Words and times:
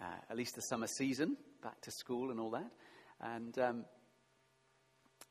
uh, 0.00 0.04
at 0.30 0.36
least 0.36 0.54
the 0.54 0.62
summer 0.62 0.86
season, 0.86 1.36
back 1.62 1.80
to 1.82 1.90
school 1.90 2.30
and 2.30 2.40
all 2.40 2.50
that. 2.50 2.70
And 3.20 3.58
um, 3.58 3.84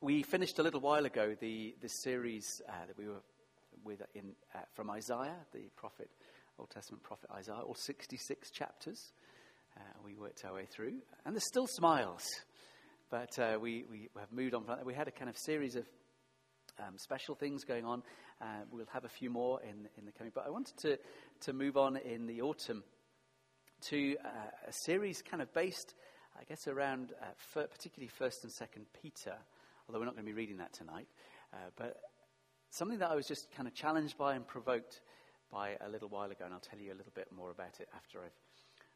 we 0.02 0.24
finished 0.24 0.60
a 0.60 0.64
little 0.64 0.82
while 0.82 1.06
ago 1.06 1.36
the, 1.40 1.76
the 1.82 1.90
series 1.90 2.62
uh, 2.68 2.86
that 2.88 2.98
we 2.98 3.08
were 3.08 3.22
with 3.84 4.02
in, 4.14 4.34
uh, 4.54 4.60
from 4.74 4.90
Isaiah, 4.90 5.38
the 5.54 5.70
prophet, 5.76 6.10
Old 6.60 6.70
Testament 6.70 7.04
prophet 7.04 7.30
Isaiah, 7.34 7.60
all 7.60 7.76
66 7.76 8.52
chapters. 8.52 9.12
We 10.04 10.16
worked 10.16 10.44
our 10.44 10.56
way 10.56 10.66
through, 10.66 10.94
and 11.24 11.36
there's 11.36 11.48
still 11.48 11.68
smiles, 11.68 12.24
but 13.12 13.38
we, 13.62 13.86
we 13.92 14.10
have 14.20 14.32
moved 14.32 14.56
on 14.56 14.64
from 14.64 14.78
that. 14.78 14.86
We 14.86 14.96
had 14.96 15.08
a 15.08 15.12
kind 15.12 15.30
of 15.30 15.38
series 15.38 15.76
of 15.76 15.86
um, 16.80 16.98
special 16.98 17.36
things 17.36 17.64
going 17.64 17.86
on. 17.86 18.02
Uh, 18.42 18.46
we'll 18.72 18.88
have 18.92 19.06
a 19.06 19.10
few 19.10 19.30
more 19.30 19.62
in, 19.62 19.88
in 19.98 20.06
the 20.06 20.12
coming, 20.12 20.32
but 20.34 20.46
I 20.48 20.50
wanted 20.50 20.78
to, 20.78 20.98
to 21.42 21.54
move 21.54 21.78
on 21.78 21.98
in 21.98 22.28
the 22.28 22.42
autumn 22.42 22.84
to 23.82 24.18
uh, 24.24 24.68
a 24.68 24.74
series 24.74 25.22
kind 25.22 25.42
of 25.42 25.54
based, 25.54 25.96
I 26.40 26.44
guess, 26.44 26.68
around 26.68 27.14
uh, 27.22 27.26
particularly 27.54 28.12
1st 28.20 28.44
and 28.44 28.52
2nd 28.52 28.86
Peter, 29.02 29.36
although 29.88 30.00
we're 30.00 30.06
not 30.06 30.16
going 30.16 30.26
to 30.26 30.32
be 30.32 30.38
reading 30.38 30.58
that 30.58 30.74
tonight, 30.74 31.08
uh, 31.54 31.70
but 31.78 31.98
something 32.70 33.00
that 33.00 33.12
I 33.12 33.16
was 33.16 33.28
just 33.28 33.52
kind 33.52 33.68
of 33.68 33.74
challenged 33.74 34.18
by 34.18 34.36
and 34.36 34.46
provoked 34.46 35.02
by 35.52 35.78
a 35.86 35.90
little 35.90 36.10
while 36.10 36.30
ago, 36.30 36.46
and 36.46 36.54
I'll 36.54 36.60
tell 36.60 36.80
you 36.80 36.92
a 36.92 36.98
little 36.98 37.14
bit 37.16 37.28
more 37.36 37.52
about 37.52 37.80
it 37.80 37.88
after 37.96 38.20
I've 38.20 38.38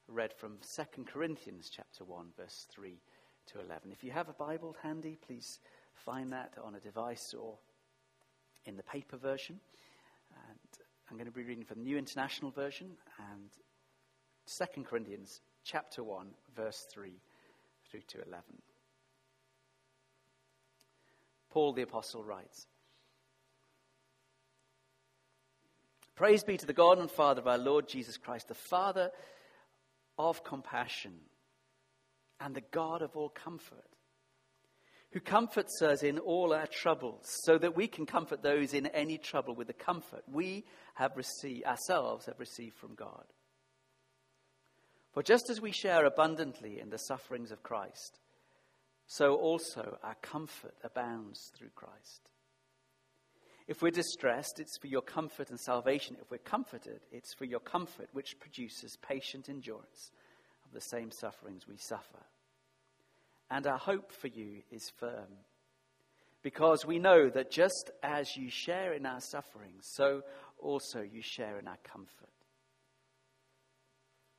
read 0.07 0.33
from 0.33 0.57
2 0.75 1.03
Corinthians 1.05 1.69
chapter 1.73 2.03
1, 2.03 2.27
verse 2.37 2.67
3 2.69 2.99
to 3.47 3.59
11. 3.59 3.91
If 3.91 4.03
you 4.03 4.11
have 4.11 4.29
a 4.29 4.33
Bible 4.33 4.75
handy, 4.81 5.17
please 5.25 5.59
find 5.93 6.31
that 6.33 6.53
on 6.63 6.75
a 6.75 6.79
device 6.79 7.33
or 7.33 7.57
in 8.65 8.75
the 8.75 8.83
paper 8.83 9.17
version. 9.17 9.59
And 10.33 10.59
I'm 11.09 11.17
going 11.17 11.27
to 11.27 11.31
be 11.31 11.43
reading 11.43 11.63
from 11.63 11.79
the 11.79 11.85
New 11.85 11.97
International 11.97 12.51
Version 12.51 12.91
and 13.33 13.49
2 14.45 14.83
Corinthians 14.83 15.41
chapter 15.63 16.03
1, 16.03 16.27
verse 16.55 16.85
3 16.93 17.13
through 17.89 18.01
to 18.07 18.17
11. 18.27 18.43
Paul 21.49 21.73
the 21.73 21.81
Apostle 21.81 22.23
writes 22.23 22.67
Praise 26.15 26.43
be 26.43 26.57
to 26.57 26.65
the 26.65 26.73
God 26.73 26.99
and 26.99 27.09
Father 27.09 27.41
of 27.41 27.47
our 27.47 27.57
Lord 27.57 27.87
Jesus 27.87 28.17
Christ, 28.17 28.47
the 28.47 28.53
Father 28.53 29.11
of 30.17 30.43
compassion 30.43 31.13
and 32.39 32.55
the 32.55 32.63
God 32.71 33.01
of 33.01 33.15
all 33.15 33.29
comfort, 33.29 33.87
who 35.11 35.19
comforts 35.19 35.81
us 35.81 36.03
in 36.03 36.19
all 36.19 36.53
our 36.53 36.67
troubles, 36.67 37.25
so 37.43 37.57
that 37.57 37.75
we 37.75 37.87
can 37.87 38.05
comfort 38.05 38.43
those 38.43 38.73
in 38.73 38.85
any 38.87 39.17
trouble 39.17 39.55
with 39.55 39.67
the 39.67 39.73
comfort 39.73 40.23
we 40.31 40.63
have 40.95 41.17
received, 41.17 41.65
ourselves 41.65 42.25
have 42.27 42.39
received 42.39 42.75
from 42.77 42.95
God. 42.95 43.25
For 45.11 45.21
just 45.21 45.49
as 45.49 45.59
we 45.59 45.71
share 45.71 46.05
abundantly 46.05 46.79
in 46.79 46.89
the 46.89 46.97
sufferings 46.97 47.51
of 47.51 47.63
Christ, 47.63 48.19
so 49.07 49.35
also 49.35 49.97
our 50.03 50.15
comfort 50.21 50.75
abounds 50.83 51.51
through 51.57 51.71
Christ. 51.75 52.31
If 53.67 53.81
we're 53.81 53.91
distressed, 53.91 54.59
it's 54.59 54.77
for 54.77 54.87
your 54.87 55.01
comfort 55.01 55.49
and 55.49 55.59
salvation. 55.59 56.17
If 56.19 56.31
we're 56.31 56.37
comforted, 56.37 57.01
it's 57.11 57.33
for 57.33 57.45
your 57.45 57.59
comfort, 57.59 58.07
which 58.13 58.39
produces 58.39 58.97
patient 59.01 59.49
endurance 59.49 60.11
of 60.65 60.71
the 60.73 60.81
same 60.81 61.11
sufferings 61.11 61.67
we 61.67 61.77
suffer. 61.77 62.25
And 63.49 63.67
our 63.67 63.77
hope 63.77 64.11
for 64.13 64.27
you 64.27 64.61
is 64.71 64.91
firm, 64.97 65.27
because 66.41 66.85
we 66.85 66.99
know 66.99 67.29
that 67.29 67.51
just 67.51 67.91
as 68.01 68.35
you 68.37 68.49
share 68.49 68.93
in 68.93 69.05
our 69.05 69.19
sufferings, 69.19 69.83
so 69.93 70.21
also 70.57 71.01
you 71.01 71.21
share 71.21 71.59
in 71.59 71.67
our 71.67 71.79
comfort. 71.83 72.30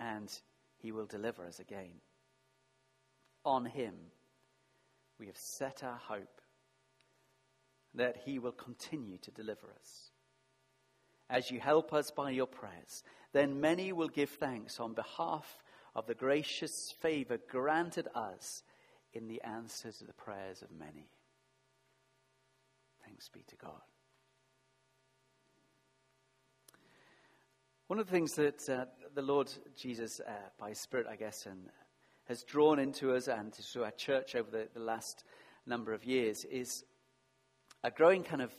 and 0.00 0.30
He 0.76 0.92
will 0.92 1.06
deliver 1.06 1.46
us 1.46 1.60
again. 1.60 2.00
On 3.44 3.64
Him 3.64 3.94
we 5.18 5.26
have 5.26 5.36
set 5.36 5.82
our 5.82 5.98
hope 5.98 6.40
that 7.94 8.18
He 8.24 8.38
will 8.38 8.52
continue 8.52 9.18
to 9.18 9.30
deliver 9.30 9.68
us. 9.78 10.10
As 11.30 11.50
you 11.50 11.60
help 11.60 11.92
us 11.92 12.10
by 12.10 12.30
your 12.30 12.46
prayers, 12.46 13.02
then 13.32 13.60
many 13.60 13.92
will 13.92 14.08
give 14.08 14.30
thanks 14.30 14.80
on 14.80 14.94
behalf 14.94 15.62
of 15.94 16.06
the 16.06 16.14
gracious 16.14 16.94
favor 17.00 17.38
granted 17.50 18.08
us 18.14 18.62
in 19.12 19.28
the 19.28 19.42
answer 19.42 19.90
to 19.90 20.04
the 20.04 20.12
prayers 20.12 20.62
of 20.62 20.70
many. 20.70 21.10
Thanks 23.04 23.28
be 23.28 23.42
to 23.48 23.56
God. 23.56 23.82
One 27.88 27.98
of 27.98 28.04
the 28.04 28.12
things 28.12 28.34
that 28.34 28.68
uh, 28.68 28.84
the 29.14 29.22
Lord 29.22 29.50
Jesus, 29.74 30.20
uh, 30.20 30.30
by 30.58 30.68
His 30.68 30.78
Spirit, 30.78 31.06
I 31.10 31.16
guess, 31.16 31.46
and 31.46 31.70
has 32.26 32.42
drawn 32.42 32.78
into 32.78 33.14
us 33.14 33.28
and 33.28 33.50
to 33.72 33.84
our 33.84 33.90
church 33.92 34.34
over 34.34 34.50
the, 34.50 34.68
the 34.74 34.80
last 34.80 35.24
number 35.64 35.94
of 35.94 36.04
years 36.04 36.44
is 36.44 36.84
a 37.82 37.90
growing 37.90 38.24
kind 38.24 38.42
of 38.42 38.52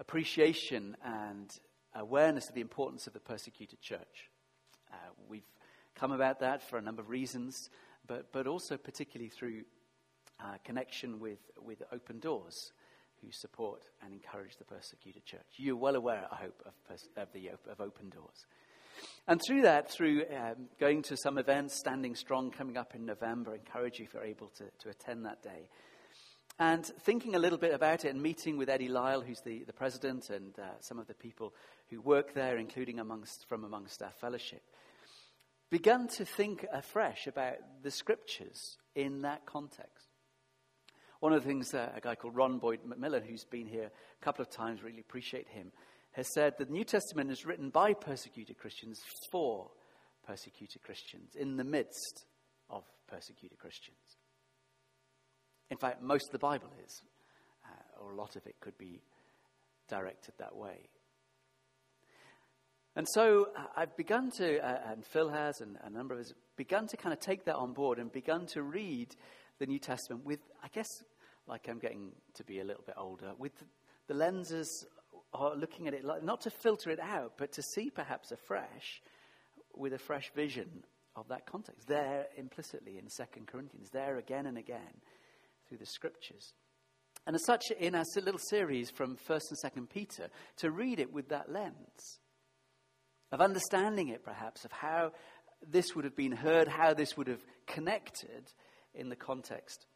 appreciation 0.00 0.96
and 1.04 1.56
awareness 1.94 2.48
of 2.48 2.56
the 2.56 2.60
importance 2.60 3.06
of 3.06 3.12
the 3.12 3.20
persecuted 3.20 3.80
church. 3.80 4.30
Uh, 4.92 4.96
we've 5.28 5.46
come 5.94 6.10
about 6.10 6.40
that 6.40 6.60
for 6.68 6.76
a 6.76 6.82
number 6.82 7.02
of 7.02 7.08
reasons, 7.08 7.70
but, 8.08 8.32
but 8.32 8.48
also 8.48 8.76
particularly 8.76 9.30
through 9.30 9.62
uh, 10.40 10.56
connection 10.64 11.20
with, 11.20 11.38
with 11.64 11.84
Open 11.92 12.18
Doors, 12.18 12.72
who 13.20 13.30
support 13.30 13.82
and 14.04 14.12
encourage 14.12 14.56
the 14.56 14.64
persecuted 14.64 15.24
church. 15.24 15.46
You're 15.54 15.76
well 15.76 15.94
aware, 15.94 16.26
I 16.32 16.34
hope, 16.34 16.60
of, 16.66 16.72
pers- 16.88 17.08
of 17.16 17.32
the 17.32 17.50
of 17.70 17.80
Open 17.80 18.10
Doors. 18.10 18.46
And 19.26 19.40
through 19.46 19.62
that, 19.62 19.90
through 19.90 20.24
um, 20.34 20.68
going 20.78 21.02
to 21.02 21.16
some 21.16 21.38
events, 21.38 21.78
Standing 21.78 22.14
Strong 22.14 22.52
coming 22.52 22.76
up 22.76 22.94
in 22.94 23.04
November, 23.04 23.54
encourage 23.54 23.98
you 23.98 24.06
if 24.06 24.14
you're 24.14 24.24
able 24.24 24.48
to, 24.58 24.64
to 24.80 24.88
attend 24.88 25.24
that 25.24 25.42
day. 25.42 25.68
And 26.58 26.84
thinking 27.00 27.34
a 27.34 27.38
little 27.38 27.58
bit 27.58 27.74
about 27.74 28.04
it 28.04 28.08
and 28.10 28.22
meeting 28.22 28.56
with 28.56 28.68
Eddie 28.68 28.88
Lyle, 28.88 29.22
who's 29.22 29.40
the, 29.44 29.64
the 29.64 29.72
president, 29.72 30.30
and 30.30 30.58
uh, 30.58 30.80
some 30.80 30.98
of 30.98 31.06
the 31.06 31.14
people 31.14 31.54
who 31.90 32.00
work 32.00 32.34
there, 32.34 32.58
including 32.58 32.98
amongst, 32.98 33.46
from 33.48 33.64
amongst 33.64 34.02
our 34.02 34.12
fellowship, 34.20 34.62
began 35.70 36.06
to 36.06 36.24
think 36.24 36.66
afresh 36.72 37.26
about 37.26 37.56
the 37.82 37.90
scriptures 37.90 38.76
in 38.94 39.22
that 39.22 39.46
context. 39.46 40.08
One 41.20 41.32
of 41.32 41.42
the 41.42 41.48
things 41.48 41.72
a 41.72 42.00
guy 42.02 42.16
called 42.16 42.36
Ron 42.36 42.58
Boyd 42.58 42.80
MacMillan, 42.86 43.24
who's 43.24 43.44
been 43.44 43.66
here 43.66 43.86
a 44.20 44.24
couple 44.24 44.42
of 44.42 44.50
times, 44.50 44.82
really 44.82 45.00
appreciate 45.00 45.48
him, 45.48 45.72
has 46.12 46.32
said 46.32 46.54
the 46.58 46.66
New 46.66 46.84
Testament 46.84 47.30
is 47.30 47.46
written 47.46 47.70
by 47.70 47.94
persecuted 47.94 48.58
Christians 48.58 49.00
for 49.30 49.70
persecuted 50.26 50.82
Christians, 50.82 51.34
in 51.34 51.56
the 51.56 51.64
midst 51.64 52.26
of 52.70 52.84
persecuted 53.08 53.58
Christians. 53.58 53.98
In 55.70 55.78
fact, 55.78 56.02
most 56.02 56.28
of 56.28 56.32
the 56.32 56.38
Bible 56.38 56.70
is, 56.84 57.02
uh, 57.64 58.04
or 58.04 58.12
a 58.12 58.16
lot 58.16 58.36
of 58.36 58.46
it 58.46 58.56
could 58.60 58.76
be 58.78 59.00
directed 59.88 60.34
that 60.38 60.54
way. 60.54 60.88
And 62.94 63.06
so 63.14 63.48
uh, 63.56 63.64
I've 63.74 63.96
begun 63.96 64.30
to, 64.36 64.58
uh, 64.58 64.92
and 64.92 65.04
Phil 65.04 65.30
has, 65.30 65.60
and 65.60 65.78
a 65.82 65.90
number 65.90 66.14
of 66.14 66.20
us, 66.20 66.32
begun 66.56 66.86
to 66.88 66.96
kind 66.96 67.12
of 67.12 67.20
take 67.20 67.46
that 67.46 67.56
on 67.56 67.72
board 67.72 67.98
and 67.98 68.12
begun 68.12 68.46
to 68.52 68.62
read 68.62 69.16
the 69.58 69.66
New 69.66 69.78
Testament 69.78 70.26
with, 70.26 70.40
I 70.62 70.68
guess, 70.68 70.88
like 71.46 71.68
I'm 71.68 71.78
getting 71.78 72.12
to 72.34 72.44
be 72.44 72.60
a 72.60 72.64
little 72.64 72.84
bit 72.84 72.94
older, 72.98 73.32
with 73.38 73.52
the 74.08 74.14
lenses 74.14 74.86
are 75.34 75.56
looking 75.56 75.88
at 75.88 75.94
it, 75.94 76.04
like, 76.04 76.22
not 76.22 76.42
to 76.42 76.50
filter 76.50 76.90
it 76.90 77.00
out, 77.00 77.34
but 77.38 77.52
to 77.52 77.62
see 77.62 77.90
perhaps 77.90 78.32
afresh, 78.32 79.02
with 79.74 79.92
a 79.92 79.98
fresh 79.98 80.30
vision 80.34 80.84
of 81.16 81.28
that 81.28 81.46
context. 81.46 81.88
There 81.88 82.26
implicitly 82.36 82.98
in 82.98 83.08
Second 83.08 83.46
Corinthians, 83.46 83.88
there 83.90 84.18
again 84.18 84.46
and 84.46 84.58
again 84.58 85.00
through 85.68 85.78
the 85.78 85.86
scriptures. 85.86 86.52
And 87.26 87.36
as 87.36 87.44
such, 87.44 87.70
in 87.78 87.94
our 87.94 88.04
little 88.16 88.40
series 88.50 88.90
from 88.90 89.16
1st 89.28 89.42
and 89.50 89.72
2nd 89.72 89.90
Peter, 89.90 90.28
to 90.58 90.70
read 90.70 90.98
it 90.98 91.12
with 91.12 91.28
that 91.28 91.50
lens 91.50 92.18
of 93.30 93.40
understanding 93.40 94.08
it 94.08 94.24
perhaps, 94.24 94.64
of 94.64 94.72
how 94.72 95.12
this 95.66 95.94
would 95.94 96.04
have 96.04 96.16
been 96.16 96.32
heard, 96.32 96.68
how 96.68 96.92
this 96.92 97.16
would 97.16 97.28
have 97.28 97.42
connected 97.66 98.50
in 98.94 99.08
the 99.08 99.16
context 99.16 99.86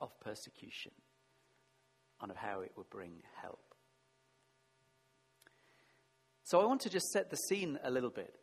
of 0.00 0.10
persecution, 0.20 0.92
and 2.20 2.30
of 2.30 2.36
how 2.36 2.60
it 2.60 2.72
would 2.76 2.90
bring 2.90 3.22
help. 3.40 3.67
So 6.48 6.62
I 6.62 6.64
want 6.64 6.80
to 6.80 6.88
just 6.88 7.10
set 7.10 7.28
the 7.28 7.36
scene 7.36 7.78
a 7.84 7.90
little 7.90 8.08
bit 8.08 8.34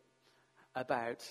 about 0.76 1.26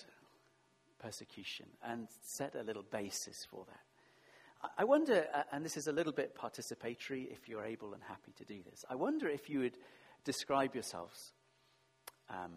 persecution 0.99 1.67
and 1.85 2.09
set 2.21 2.57
a 2.57 2.65
little 2.65 2.83
basis 2.83 3.47
for 3.49 3.65
that. 3.67 4.71
I 4.77 4.83
wonder, 4.83 5.25
and 5.53 5.65
this 5.65 5.77
is 5.77 5.87
a 5.87 5.93
little 5.93 6.13
bit 6.13 6.37
participatory 6.37 7.31
if 7.31 7.49
you're 7.49 7.63
able 7.63 7.95
and 7.95 8.03
happy 8.03 8.33
to 8.39 8.45
do 8.45 8.61
this, 8.69 8.85
I 8.91 8.97
wonder 8.97 9.29
if 9.29 9.49
you 9.49 9.61
would 9.61 9.79
describe 10.25 10.75
yourselves. 10.75 11.33
Um, 12.29 12.55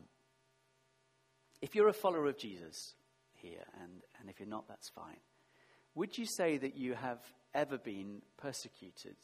if 1.62 1.75
you're 1.75 1.90
a 1.90 1.94
follower 1.94 2.25
of 2.25 2.40
Jesus 2.40 2.96
here, 3.36 3.66
and, 3.84 4.02
and 4.19 4.31
if 4.31 4.40
you're 4.40 4.50
not, 4.50 4.68
that's 4.68 4.90
fine. 4.90 5.19
Would 5.94 6.18
you 6.18 6.25
say 6.25 6.58
that 6.58 6.75
you 6.75 6.96
have 6.96 7.19
ever 7.54 7.78
been 7.78 8.24
persecuted 8.36 9.18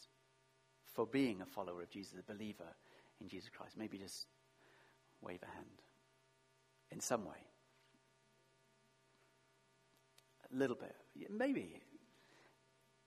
for 0.94 1.08
being 1.08 1.42
a 1.42 1.48
follower 1.48 1.82
of 1.82 1.90
Jesus, 1.90 2.14
a 2.20 2.32
believer 2.32 2.76
in 3.20 3.28
Jesus 3.28 3.50
Christ? 3.50 3.76
Maybe 3.76 3.98
just 3.98 4.28
wave 5.24 5.40
a 5.44 5.56
hand 5.56 5.82
in 6.92 7.00
some 7.00 7.26
way. 7.26 7.38
A 10.54 10.56
little 10.56 10.76
bit. 10.76 10.96
Maybe. 11.30 11.82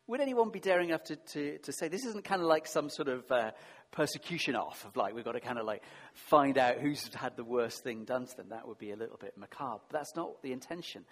Would 0.08 0.20
anyone 0.20 0.50
be 0.50 0.60
daring 0.60 0.90
enough 0.90 1.04
to, 1.04 1.16
to, 1.16 1.58
to 1.58 1.72
say 1.72 1.88
this 1.88 2.04
isn't 2.04 2.24
kind 2.24 2.40
of 2.40 2.46
like 2.46 2.66
some 2.66 2.88
sort 2.88 3.08
of 3.08 3.30
uh, 3.30 3.50
persecution 3.90 4.54
off 4.54 4.84
of 4.84 4.96
like 4.96 5.14
we've 5.14 5.24
got 5.24 5.32
to 5.32 5.40
kind 5.40 5.58
of 5.58 5.66
like 5.66 5.82
find 6.14 6.58
out 6.58 6.78
who's 6.78 7.12
had 7.14 7.36
the 7.36 7.44
worst 7.44 7.82
thing 7.82 8.04
done 8.04 8.26
to 8.26 8.36
them? 8.36 8.48
That 8.50 8.68
would 8.68 8.78
be 8.78 8.92
a 8.92 8.96
little 8.96 9.16
bit 9.16 9.36
macabre. 9.36 9.82
That's 9.90 10.14
not 10.14 10.42
the 10.42 10.52
intention. 10.52 11.04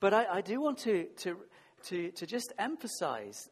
But 0.00 0.14
I, 0.14 0.26
I 0.26 0.40
do 0.40 0.60
want 0.60 0.78
to, 0.78 1.06
to, 1.18 1.36
to, 1.84 2.10
to 2.10 2.26
just 2.26 2.52
emphasize 2.58 3.48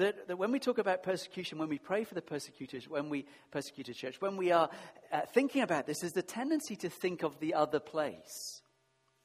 that, 0.00 0.28
that, 0.28 0.36
when 0.36 0.52
we 0.52 0.58
talk 0.58 0.78
about 0.78 1.02
persecution, 1.02 1.58
when 1.58 1.68
we 1.68 1.78
pray 1.78 2.04
for 2.04 2.14
the 2.14 2.22
persecutors, 2.22 2.88
when 2.88 3.08
we 3.08 3.26
persecute 3.50 3.88
a 3.88 3.94
church, 3.94 4.20
when 4.20 4.36
we 4.36 4.50
are 4.50 4.68
uh, 5.12 5.20
thinking 5.32 5.62
about 5.62 5.86
this, 5.86 6.02
is 6.02 6.12
the 6.12 6.22
tendency 6.22 6.76
to 6.76 6.90
think 6.90 7.22
of 7.22 7.38
the 7.40 7.54
other 7.54 7.80
place. 7.80 8.62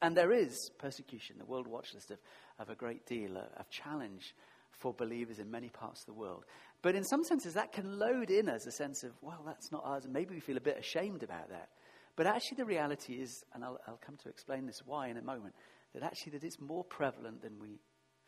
And 0.01 0.15
there 0.15 0.31
is 0.31 0.71
persecution. 0.77 1.37
The 1.39 1.45
World 1.45 1.67
Watch 1.67 1.93
List 1.93 2.11
of, 2.11 2.19
of 2.59 2.69
a 2.69 2.75
great 2.75 3.05
deal 3.05 3.37
of 3.37 3.69
challenge 3.69 4.35
for 4.71 4.93
believers 4.93 5.39
in 5.39 5.49
many 5.49 5.69
parts 5.69 6.01
of 6.01 6.07
the 6.07 6.13
world. 6.13 6.45
But 6.81 6.95
in 6.95 7.03
some 7.03 7.23
senses, 7.23 7.53
that 7.53 7.71
can 7.71 7.97
load 7.97 8.29
in 8.29 8.49
us 8.49 8.67
a 8.67 8.71
sense 8.71 9.03
of, 9.03 9.11
well, 9.21 9.41
that's 9.45 9.71
not 9.71 9.83
ours, 9.85 10.03
and 10.03 10.13
maybe 10.13 10.35
we 10.35 10.41
feel 10.41 10.57
a 10.57 10.61
bit 10.61 10.77
ashamed 10.77 11.23
about 11.23 11.49
that. 11.49 11.69
But 12.15 12.27
actually, 12.27 12.57
the 12.57 12.65
reality 12.65 13.13
is, 13.15 13.43
and 13.53 13.63
I'll, 13.63 13.79
I'll 13.87 13.99
come 14.05 14.17
to 14.23 14.29
explain 14.29 14.65
this 14.67 14.83
why 14.85 15.07
in 15.07 15.17
a 15.17 15.21
moment, 15.21 15.55
that 15.93 16.03
actually 16.03 16.33
that 16.33 16.43
it's 16.43 16.59
more 16.59 16.83
prevalent 16.83 17.41
than 17.41 17.59
we 17.59 17.79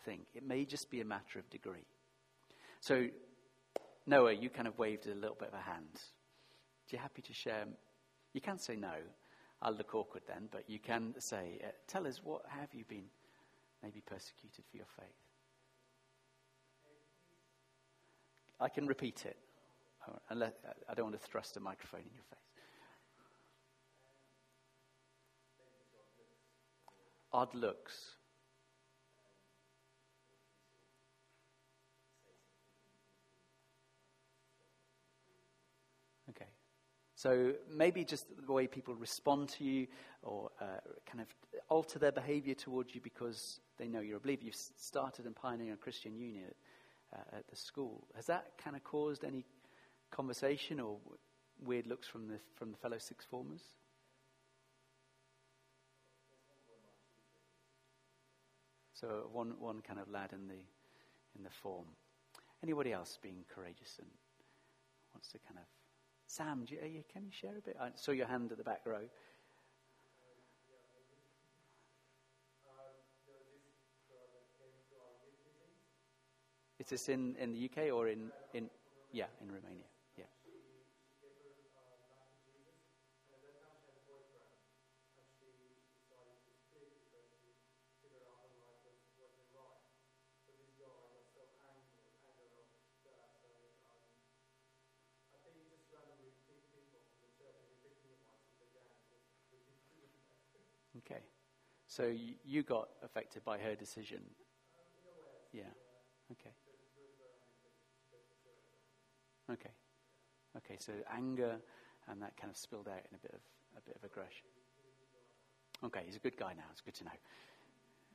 think. 0.06 0.22
It 0.34 0.46
may 0.46 0.66
just 0.66 0.90
be 0.90 1.02
a 1.02 1.06
matter 1.06 1.40
of 1.40 1.50
degree. 1.50 1.86
So, 2.79 3.07
Noah, 4.06 4.33
you 4.33 4.50
kind 4.50 4.68
of 4.68 4.77
waved 4.77 5.07
a 5.07 5.15
little 5.15 5.35
bit 5.38 5.50
of 5.50 5.56
a 5.56 5.62
hand. 5.62 5.95
Are 5.95 6.95
you 6.95 6.97
happy 7.00 7.21
to 7.21 7.33
share? 7.33 7.65
You 8.33 8.41
can 8.41 8.57
say 8.57 8.75
no. 8.75 8.94
I'll 9.62 9.74
look 9.74 9.95
awkward 9.95 10.24
then, 10.27 10.47
but 10.51 10.69
you 10.69 10.79
can 10.79 11.15
say, 11.19 11.59
uh, 11.63 11.68
tell 11.88 12.06
us, 12.06 12.21
what 12.24 12.44
have 12.47 12.74
you 12.74 12.85
been 12.88 13.06
maybe 13.83 14.01
persecuted 14.06 14.63
for 14.69 14.77
your 14.77 14.85
faith? 14.97 15.07
I 18.59 18.69
can 18.69 18.88
repeat 18.88 19.25
it. 19.25 19.38
Unless, 20.29 20.53
I 20.89 20.94
don't 20.94 21.06
want 21.06 21.21
to 21.21 21.27
thrust 21.27 21.57
a 21.57 21.59
microphone 21.59 22.01
in 22.01 22.13
your 22.13 22.24
face. 22.24 22.39
Odd 27.33 27.53
looks. 27.53 28.15
Okay. 36.29 36.45
So 37.18 37.54
maybe 37.68 38.06
just 38.06 38.28
the 38.46 38.52
way 38.52 38.68
people 38.68 38.94
respond 38.94 39.50
to 39.58 39.64
you 39.64 39.88
or 40.22 40.52
uh, 40.62 40.66
kind 41.08 41.19
of 41.19 41.28
alter 41.68 41.98
their 41.98 42.12
behavior 42.12 42.54
towards 42.54 42.94
you 42.94 43.02
because 43.02 43.60
they 43.80 43.88
know 43.88 44.02
you're 44.02 44.18
a 44.18 44.19
believer. 44.19 44.44
You've 44.46 44.56
started 44.56 45.25
and 45.25 45.36
pioneering 45.36 45.74
a 45.74 45.78
Christian 45.78 46.16
union 46.16 46.44
uh, 47.12 47.38
at 47.38 47.48
the 47.48 47.56
school. 47.56 48.06
Has 48.16 48.28
that 48.28 48.52
kind 48.64 48.75
of 48.75 48.84
caused 48.84 49.24
any 49.24 49.46
conversation 50.12 50.80
or 50.80 50.98
weird 51.66 51.88
looks 51.88 52.08
from 52.08 52.28
the, 52.28 52.40
from 52.54 52.69
the 52.69 52.78
fellow 52.78 53.00
sixth 53.00 53.28
formers? 53.28 53.62
So 58.94 59.28
one, 59.31 59.56
one 59.60 59.81
kind 59.81 60.00
of 60.00 60.08
lad 60.08 60.34
in 60.34 60.48
the, 60.48 60.62
in 61.36 61.44
the 61.44 61.50
form. 61.50 61.86
Anybody 62.62 62.94
else 62.94 63.18
being 63.20 63.44
courageous 63.54 63.96
and 63.98 64.08
wants 65.16 65.30
to 65.30 65.40
kind 65.40 65.58
of... 65.58 65.66
Sam, 66.27 66.65
you, 66.68 66.77
you, 66.83 67.03
can 67.12 67.25
you 67.25 67.31
share 67.31 67.57
a 67.57 67.62
bit? 67.62 67.77
I 67.79 67.89
saw 67.95 68.12
your 68.12 68.27
hand 68.27 68.51
at 68.51 68.57
the 68.57 68.63
back 68.63 68.81
row. 68.85 69.00
Is 76.79 76.88
this 76.89 77.09
in, 77.09 77.35
in 77.38 77.53
the 77.53 77.65
UK 77.65 77.91
or 77.94 78.09
in, 78.09 78.29
in, 78.53 78.69
yeah, 79.12 79.25
in 79.41 79.47
Romania? 79.47 79.85
Yeah. 80.18 80.25
Okay. 101.00 101.22
So 101.88 102.14
you 102.44 102.64
got 102.64 102.90
affected 103.04 103.44
by 103.46 103.58
her 103.60 103.76
decision? 103.76 104.22
Yeah. 105.54 105.64
Okay. 106.32 106.52
Okay. 109.52 109.72
Okay, 110.58 110.76
so 110.80 110.92
anger 111.16 111.58
and 112.10 112.22
that 112.22 112.36
kind 112.38 112.50
of 112.50 112.58
spilled 112.58 112.88
out 112.88 113.06
in 113.10 113.16
a 113.16 113.20
bit 113.20 113.34
of 113.34 113.42
a 113.78 113.82
bit 113.82 113.96
of 113.96 114.04
aggression. 114.04 114.48
Okay, 115.84 116.02
he's 116.06 116.16
a 116.16 116.20
good 116.20 116.38
guy 116.38 116.54
now. 116.54 116.64
It's 116.72 116.82
good 116.82 116.96
to 116.96 117.04
know. 117.04 117.12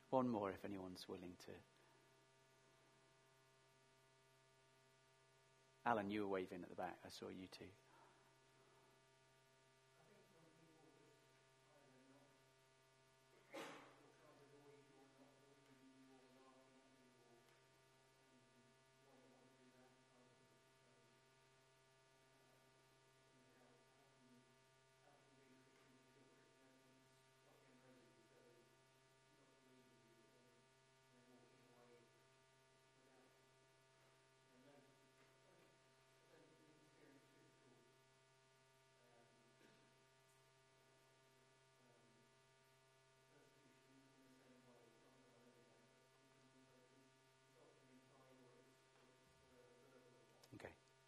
One 0.09 0.27
more 0.27 0.51
if 0.51 0.65
anyone's 0.65 1.07
willing 1.07 1.33
to. 1.45 1.51
Alan, 5.85 6.09
you 6.09 6.21
were 6.21 6.27
waving 6.27 6.61
at 6.63 6.69
the 6.69 6.75
back. 6.75 6.97
I 7.05 7.09
saw 7.09 7.29
you 7.29 7.47
too. 7.47 7.65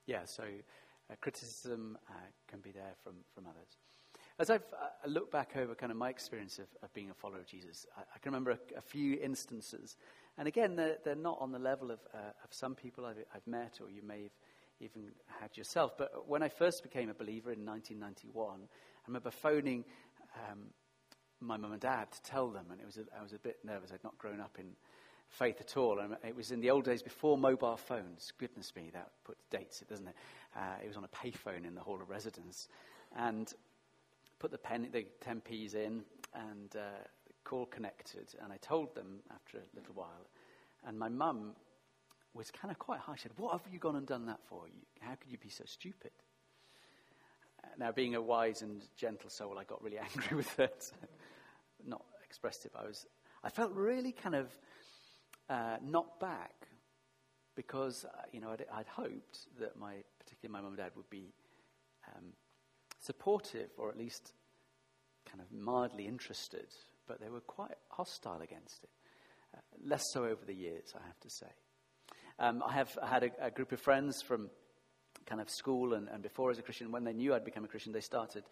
Yeah, 0.08 0.26
so 0.26 0.44
uh, 0.44 1.16
criticism 1.22 1.98
uh, 2.10 2.14
can 2.48 2.60
be 2.60 2.72
there 2.72 2.94
from, 3.04 3.14
from 3.34 3.46
others. 3.46 3.78
As 4.38 4.50
I've 4.50 4.66
uh, 4.74 5.08
looked 5.08 5.32
back 5.32 5.56
over 5.56 5.74
kind 5.74 5.92
of 5.92 5.98
my 5.98 6.10
experience 6.10 6.60
of, 6.60 6.68
of 6.84 6.94
being 6.94 7.10
a 7.10 7.14
follower 7.14 7.40
of 7.40 7.48
Jesus, 7.48 7.86
I, 7.98 8.02
I 8.02 8.20
can 8.20 8.32
remember 8.32 8.52
a, 8.52 8.60
a, 8.78 8.82
few 8.82 9.18
instances. 9.22 9.96
And 10.38 10.48
again, 10.48 10.76
they're, 10.76 10.98
they're 11.04 11.16
not 11.16 11.38
on 11.40 11.52
the 11.52 11.60
level 11.60 11.90
of, 11.90 12.00
uh, 12.14 12.18
of 12.44 12.52
some 12.52 12.76
people 12.76 13.06
I've, 13.06 13.18
I've, 13.34 13.48
met 13.48 13.80
or 13.82 13.90
you 13.90 14.04
may 14.04 14.24
have 14.24 14.32
even 14.80 15.12
had 15.40 15.56
yourself. 15.58 15.98
But 15.98 16.28
when 16.28 16.44
I 16.44 16.50
first 16.50 16.84
became 16.84 17.10
a 17.10 17.14
believer 17.14 17.52
in 17.52 17.66
1991, 17.66 18.60
I 18.62 18.68
remember 19.08 19.32
phoning 19.32 19.86
um, 20.52 20.66
my 21.40 21.58
mum 21.58 21.72
and 21.72 21.82
dad 21.82 22.12
to 22.12 22.22
tell 22.24 22.50
them, 22.50 22.66
and 22.72 22.80
it 22.80 22.86
was 22.86 22.98
a, 22.98 23.06
I 23.18 23.24
was 23.24 23.34
a 23.34 23.40
bit 23.40 23.58
nervous. 23.64 23.92
I'd 23.92 24.04
not 24.04 24.18
grown 24.18 24.42
up 24.42 24.58
in 24.60 24.76
faith 25.30 25.60
at 25.60 25.78
all. 25.78 26.00
And 26.00 26.16
it 26.24 26.36
was 26.36 26.52
in 26.52 26.62
the 26.62 26.72
old 26.72 26.86
days 26.86 27.02
before 27.02 27.38
mobile 27.38 27.78
phones. 27.78 28.32
Goodness 28.38 28.76
me, 28.76 28.90
that 28.94 29.12
puts 29.24 29.44
dates, 29.50 29.82
it, 29.82 29.90
doesn't 29.90 30.08
it? 30.08 30.16
Uh, 30.56 30.84
it 30.84 30.88
was 30.88 30.98
on 30.98 31.04
a 31.04 31.08
payphone 31.08 31.66
in 31.66 31.76
the 31.76 31.82
hall 31.82 32.02
of 32.02 32.10
residence. 32.10 32.68
And 33.16 33.52
put 34.40 34.52
the, 34.52 34.58
pen, 34.58 34.88
the 34.92 35.06
10p's 35.26 35.74
in 35.74 36.04
and 36.34 36.76
uh, 36.76 37.04
the 37.28 37.34
call 37.44 37.66
connected. 37.66 38.28
And 38.42 38.52
I 38.52 38.58
told 38.58 38.96
them 38.96 39.20
after 39.34 39.58
a 39.58 39.76
little 39.76 39.94
while. 39.94 40.28
And 40.86 40.98
my 40.98 41.10
mum 41.10 41.54
was 42.34 42.52
kind 42.52 42.72
of 42.72 42.78
quite 42.78 43.00
harsh. 43.00 43.22
She 43.22 43.24
said, 43.24 43.32
What 43.38 43.54
have 43.54 43.62
you 43.72 43.80
gone 43.80 43.96
and 43.96 44.06
done 44.06 44.26
that 44.28 44.40
for? 44.46 44.68
You, 44.68 44.74
how 45.00 45.16
could 45.16 45.32
you 45.32 45.38
be 45.38 45.50
so 45.50 45.64
stupid? 45.66 46.12
Uh, 47.64 47.68
now, 47.80 47.92
being 47.92 48.16
a 48.16 48.22
wise 48.22 48.62
and 48.62 48.84
gentle 48.98 49.30
soul, 49.30 49.58
I 49.58 49.64
got 49.64 49.82
really 49.82 49.98
angry 50.16 50.38
with 50.38 50.60
it. 50.60 50.92
Not 51.86 52.04
expressed 52.24 52.66
it, 52.66 52.72
but 52.74 52.84
I 52.84 52.88
was 52.88 53.08
I 53.46 53.50
felt 53.50 53.72
really 53.74 54.12
kind 54.12 54.34
of 54.34 54.48
uh, 55.50 55.78
knocked 55.84 56.20
back 56.20 56.68
because, 57.56 58.06
uh, 58.06 58.22
you 58.32 58.42
know, 58.42 58.50
I'd, 58.50 58.66
I'd, 58.74 58.88
hoped 58.88 59.48
that 59.60 59.78
my, 59.78 59.96
particularly 60.20 60.54
my 60.54 60.62
mum 60.62 60.74
and 60.74 60.78
dad, 60.78 60.92
would 60.96 61.10
be 61.10 61.34
um, 62.16 62.26
supportive 63.00 63.70
or 63.78 63.90
at 63.90 63.98
least 63.98 64.34
kind 65.26 65.42
of 65.42 65.52
mildly 65.52 66.08
interested, 66.08 66.68
but 67.08 67.20
they 67.20 67.30
were 67.30 67.42
quite 67.42 67.78
hostile 67.90 68.42
against 68.42 68.84
it. 68.84 68.90
Uh, 69.56 69.60
less 69.86 70.04
so 70.12 70.26
over 70.26 70.44
the 70.46 70.54
years, 70.54 70.94
I 70.96 71.06
have 71.06 71.20
to 71.22 71.30
say. 71.30 71.48
Um, 72.40 72.64
I 72.66 72.74
have 72.74 72.98
had 73.02 73.24
a, 73.24 73.46
a, 73.46 73.52
group 73.52 73.72
of 73.72 73.80
friends 73.80 74.22
from 74.22 74.50
kind 75.26 75.40
of 75.40 75.50
school 75.50 75.94
and, 75.94 76.10
and, 76.10 76.22
before 76.22 76.52
as 76.52 76.60
a 76.60 76.62
Christian. 76.62 76.92
When 76.92 77.06
they 77.06 77.14
knew 77.14 77.34
I'd 77.34 77.46
become 77.46 77.64
a 77.64 77.68
Christian, 77.68 77.94
they 77.94 78.02
started 78.02 78.44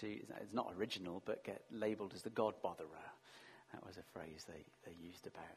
to, 0.00 0.06
it's 0.06 0.52
not 0.52 0.74
original, 0.76 1.22
but 1.24 1.42
get 1.42 1.62
labeled 1.70 2.12
as 2.14 2.22
the 2.22 2.30
God 2.30 2.54
botherer. 2.62 3.08
That 3.72 3.86
was 3.86 3.96
a 3.96 4.02
phrase 4.12 4.44
they, 4.46 4.64
they 4.84 4.96
used 5.00 5.26
about 5.26 5.56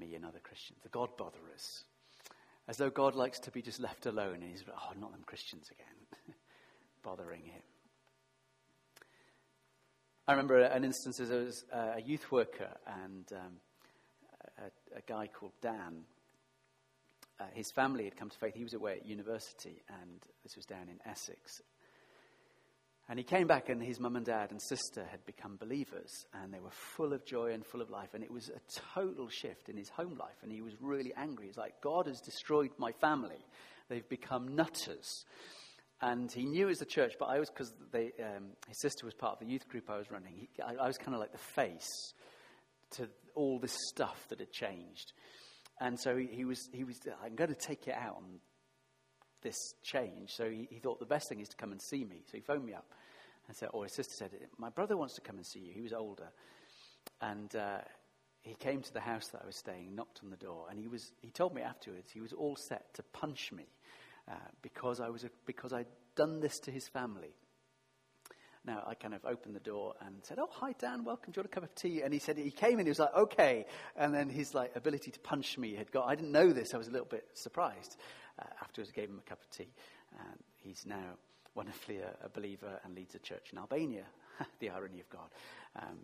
me 0.00 0.14
and 0.14 0.24
other 0.24 0.40
Christians. 0.42 0.78
The 0.82 0.88
God 0.88 1.16
botherers. 1.16 1.84
As 2.66 2.76
though 2.76 2.90
God 2.90 3.14
likes 3.14 3.38
to 3.40 3.50
be 3.50 3.62
just 3.62 3.80
left 3.80 4.06
alone 4.06 4.34
and 4.34 4.50
he's, 4.50 4.64
oh, 4.68 4.92
not 4.98 5.12
them 5.12 5.22
Christians 5.26 5.70
again, 5.70 6.34
bothering 7.02 7.44
him. 7.44 7.62
I 10.28 10.32
remember 10.32 10.60
an 10.60 10.84
instance 10.84 11.18
as 11.18 11.30
I 11.30 11.36
was 11.36 11.64
uh, 11.72 11.92
a 11.96 12.00
youth 12.00 12.30
worker 12.30 12.68
and 13.04 13.24
um, 13.32 13.56
a, 14.58 14.98
a, 14.98 15.00
guy 15.04 15.26
called 15.26 15.54
Dan. 15.60 16.04
Uh, 17.40 17.44
his 17.52 17.72
family 17.72 18.04
had 18.04 18.16
come 18.16 18.30
to 18.30 18.38
faith. 18.38 18.54
He 18.54 18.62
was 18.62 18.74
away 18.74 18.92
at 18.92 19.06
university, 19.06 19.82
and 19.88 20.20
this 20.44 20.54
was 20.54 20.66
down 20.66 20.88
in 20.88 21.00
Essex. 21.04 21.62
And 23.10 23.18
he 23.18 23.24
came 23.24 23.48
back, 23.48 23.68
and 23.68 23.82
his 23.82 23.98
mum 23.98 24.14
and 24.14 24.24
dad 24.24 24.52
and 24.52 24.62
sister 24.62 25.04
had 25.10 25.26
become 25.26 25.56
believers, 25.56 26.12
and 26.32 26.54
they 26.54 26.60
were 26.60 26.70
full 26.70 27.12
of 27.12 27.26
joy 27.26 27.52
and 27.52 27.66
full 27.66 27.82
of 27.82 27.90
life. 27.90 28.10
And 28.14 28.22
it 28.22 28.30
was 28.30 28.50
a 28.50 28.60
total 28.94 29.28
shift 29.28 29.68
in 29.68 29.76
his 29.76 29.88
home 29.88 30.16
life, 30.16 30.36
and 30.44 30.52
he 30.52 30.62
was 30.62 30.74
really 30.80 31.12
angry. 31.16 31.48
He's 31.48 31.56
like, 31.56 31.80
God 31.82 32.06
has 32.06 32.20
destroyed 32.20 32.70
my 32.78 32.92
family. 33.00 33.44
They've 33.88 34.08
become 34.08 34.54
nutters. 34.54 35.24
And 36.00 36.30
he 36.30 36.44
knew 36.44 36.66
it 36.66 36.68
was 36.68 36.78
the 36.78 36.86
church, 36.86 37.14
but 37.18 37.24
I 37.24 37.40
was, 37.40 37.50
because 37.50 37.72
um, 37.92 38.50
his 38.68 38.80
sister 38.80 39.04
was 39.04 39.14
part 39.14 39.32
of 39.32 39.40
the 39.40 39.52
youth 39.52 39.68
group 39.68 39.90
I 39.90 39.98
was 39.98 40.08
running, 40.08 40.32
he, 40.36 40.48
I, 40.62 40.84
I 40.84 40.86
was 40.86 40.96
kind 40.96 41.12
of 41.12 41.20
like 41.20 41.32
the 41.32 41.38
face 41.38 42.14
to 42.92 43.08
all 43.34 43.58
this 43.58 43.76
stuff 43.88 44.24
that 44.28 44.38
had 44.38 44.52
changed. 44.52 45.14
And 45.80 45.98
so 45.98 46.16
he, 46.16 46.28
he, 46.30 46.44
was, 46.44 46.60
he 46.72 46.84
was, 46.84 46.96
I'm 47.24 47.34
going 47.34 47.52
to 47.52 47.56
take 47.60 47.88
it 47.88 47.94
out 47.94 48.18
on 48.18 48.38
this 49.42 49.74
change. 49.82 50.34
So 50.34 50.48
he, 50.48 50.68
he, 50.70 50.78
thought 50.78 50.98
the 51.00 51.06
best 51.06 51.28
thing 51.28 51.40
is 51.40 51.48
to 51.48 51.56
come 51.56 51.72
and 51.72 51.80
see 51.80 52.04
me. 52.04 52.22
So 52.26 52.36
he 52.36 52.40
phoned 52.40 52.64
me 52.64 52.74
up 52.74 52.86
and 53.48 53.56
said, 53.56 53.70
or 53.72 53.84
his 53.84 53.92
sister 53.94 54.14
said, 54.14 54.30
My 54.58 54.70
brother 54.70 54.96
wants 54.96 55.14
to 55.14 55.20
come 55.20 55.36
and 55.36 55.46
see 55.46 55.60
you. 55.60 55.72
He 55.72 55.80
was 55.80 55.92
older. 55.92 56.28
And 57.20 57.54
uh, 57.54 57.78
he 58.42 58.54
came 58.54 58.82
to 58.82 58.92
the 58.92 59.00
house 59.00 59.28
that 59.28 59.42
I 59.42 59.46
was 59.46 59.56
staying, 59.56 59.94
knocked 59.94 60.20
on 60.22 60.30
the 60.30 60.36
door, 60.36 60.66
and 60.70 60.78
he, 60.78 60.88
was, 60.88 61.12
he 61.20 61.30
told 61.30 61.54
me 61.54 61.62
afterwards 61.62 62.10
he 62.12 62.20
was 62.20 62.32
all 62.32 62.56
set 62.56 62.94
to 62.94 63.02
punch 63.02 63.52
me 63.52 63.66
uh, 64.30 64.34
because, 64.62 65.00
I 65.00 65.08
was 65.08 65.24
a, 65.24 65.30
because 65.46 65.72
I'd 65.72 65.86
done 66.16 66.40
this 66.40 66.58
to 66.60 66.70
his 66.70 66.88
family. 66.88 67.34
Now, 68.64 68.84
I 68.86 68.94
kind 68.94 69.14
of 69.14 69.24
opened 69.24 69.56
the 69.56 69.60
door 69.60 69.94
and 70.04 70.16
said, 70.22 70.38
Oh, 70.38 70.48
hi, 70.50 70.74
Dan, 70.78 71.02
welcome. 71.02 71.32
Do 71.32 71.38
you 71.38 71.42
want 71.42 71.50
a 71.50 71.54
cup 71.54 71.64
of 71.64 71.74
tea? 71.74 72.02
And 72.02 72.12
he 72.12 72.18
said, 72.18 72.36
He 72.36 72.50
came 72.50 72.78
in, 72.78 72.84
he 72.84 72.90
was 72.90 72.98
like, 72.98 73.14
Okay. 73.16 73.64
And 73.96 74.14
then 74.14 74.28
his 74.28 74.54
like, 74.54 74.76
ability 74.76 75.10
to 75.12 75.20
punch 75.20 75.56
me 75.56 75.74
had 75.74 75.90
got, 75.90 76.06
I 76.06 76.14
didn't 76.14 76.32
know 76.32 76.52
this. 76.52 76.74
I 76.74 76.76
was 76.76 76.86
a 76.86 76.90
little 76.90 77.06
bit 77.06 77.26
surprised. 77.32 77.96
Uh, 78.40 78.44
afterwards, 78.62 78.90
gave 78.92 79.08
him 79.08 79.18
a 79.18 79.28
cup 79.28 79.40
of 79.42 79.50
tea. 79.50 79.72
And 80.18 80.38
he's 80.56 80.84
now 80.86 81.16
wonderfully 81.54 81.98
a, 81.98 82.14
a 82.24 82.28
believer 82.28 82.80
and 82.84 82.94
leads 82.94 83.14
a 83.14 83.18
church 83.18 83.48
in 83.52 83.58
Albania. 83.58 84.04
the 84.60 84.70
irony 84.70 85.00
of 85.00 85.08
God. 85.10 85.28
Um, 85.76 85.98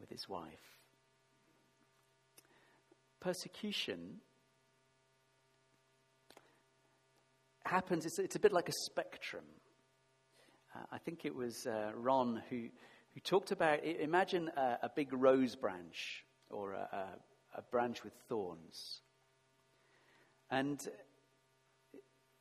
with 0.00 0.10
his 0.10 0.28
wife. 0.28 0.78
Persecution 3.20 4.20
happens, 7.64 8.06
it's, 8.06 8.18
it's 8.18 8.36
a 8.36 8.40
bit 8.40 8.52
like 8.52 8.68
a 8.68 8.74
spectrum. 8.86 9.44
Uh, 10.74 10.84
I 10.92 10.98
think 10.98 11.24
it 11.24 11.34
was 11.34 11.66
uh, 11.66 11.90
Ron 11.94 12.42
who, 12.48 12.68
who 13.14 13.20
talked 13.20 13.52
about 13.52 13.84
imagine 13.84 14.50
a, 14.56 14.78
a 14.84 14.90
big 14.94 15.12
rose 15.12 15.54
branch 15.54 16.24
or 16.48 16.72
a, 16.72 16.88
a, 17.56 17.58
a 17.58 17.62
branch 17.70 18.02
with 18.02 18.14
thorns. 18.28 19.02
And 20.50 20.80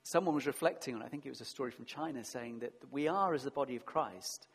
someone 0.09 0.33
was 0.33 0.47
reflecting 0.47 0.95
on, 0.95 1.03
I 1.03 1.07
think 1.07 1.25
it 1.25 1.29
was 1.29 1.41
a 1.41 1.45
story 1.45 1.69
from 1.69 1.85
China, 1.85 2.23
saying 2.23 2.59
that 2.59 2.73
we 2.89 3.07
are, 3.07 3.33
as 3.35 3.43
the 3.43 3.51
body 3.51 3.75
of 3.75 3.85
Christ, 3.85 4.47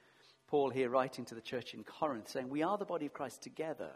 Paul 0.49 0.71
here 0.71 0.91
writing 0.91 1.25
to 1.27 1.35
the 1.37 1.41
church 1.41 1.75
in 1.75 1.85
Corinth, 1.85 2.29
saying, 2.29 2.49
We 2.49 2.63
are 2.63 2.77
the 2.77 2.85
body 2.85 3.07
of 3.07 3.13
Christ 3.13 3.43
together. 3.43 3.93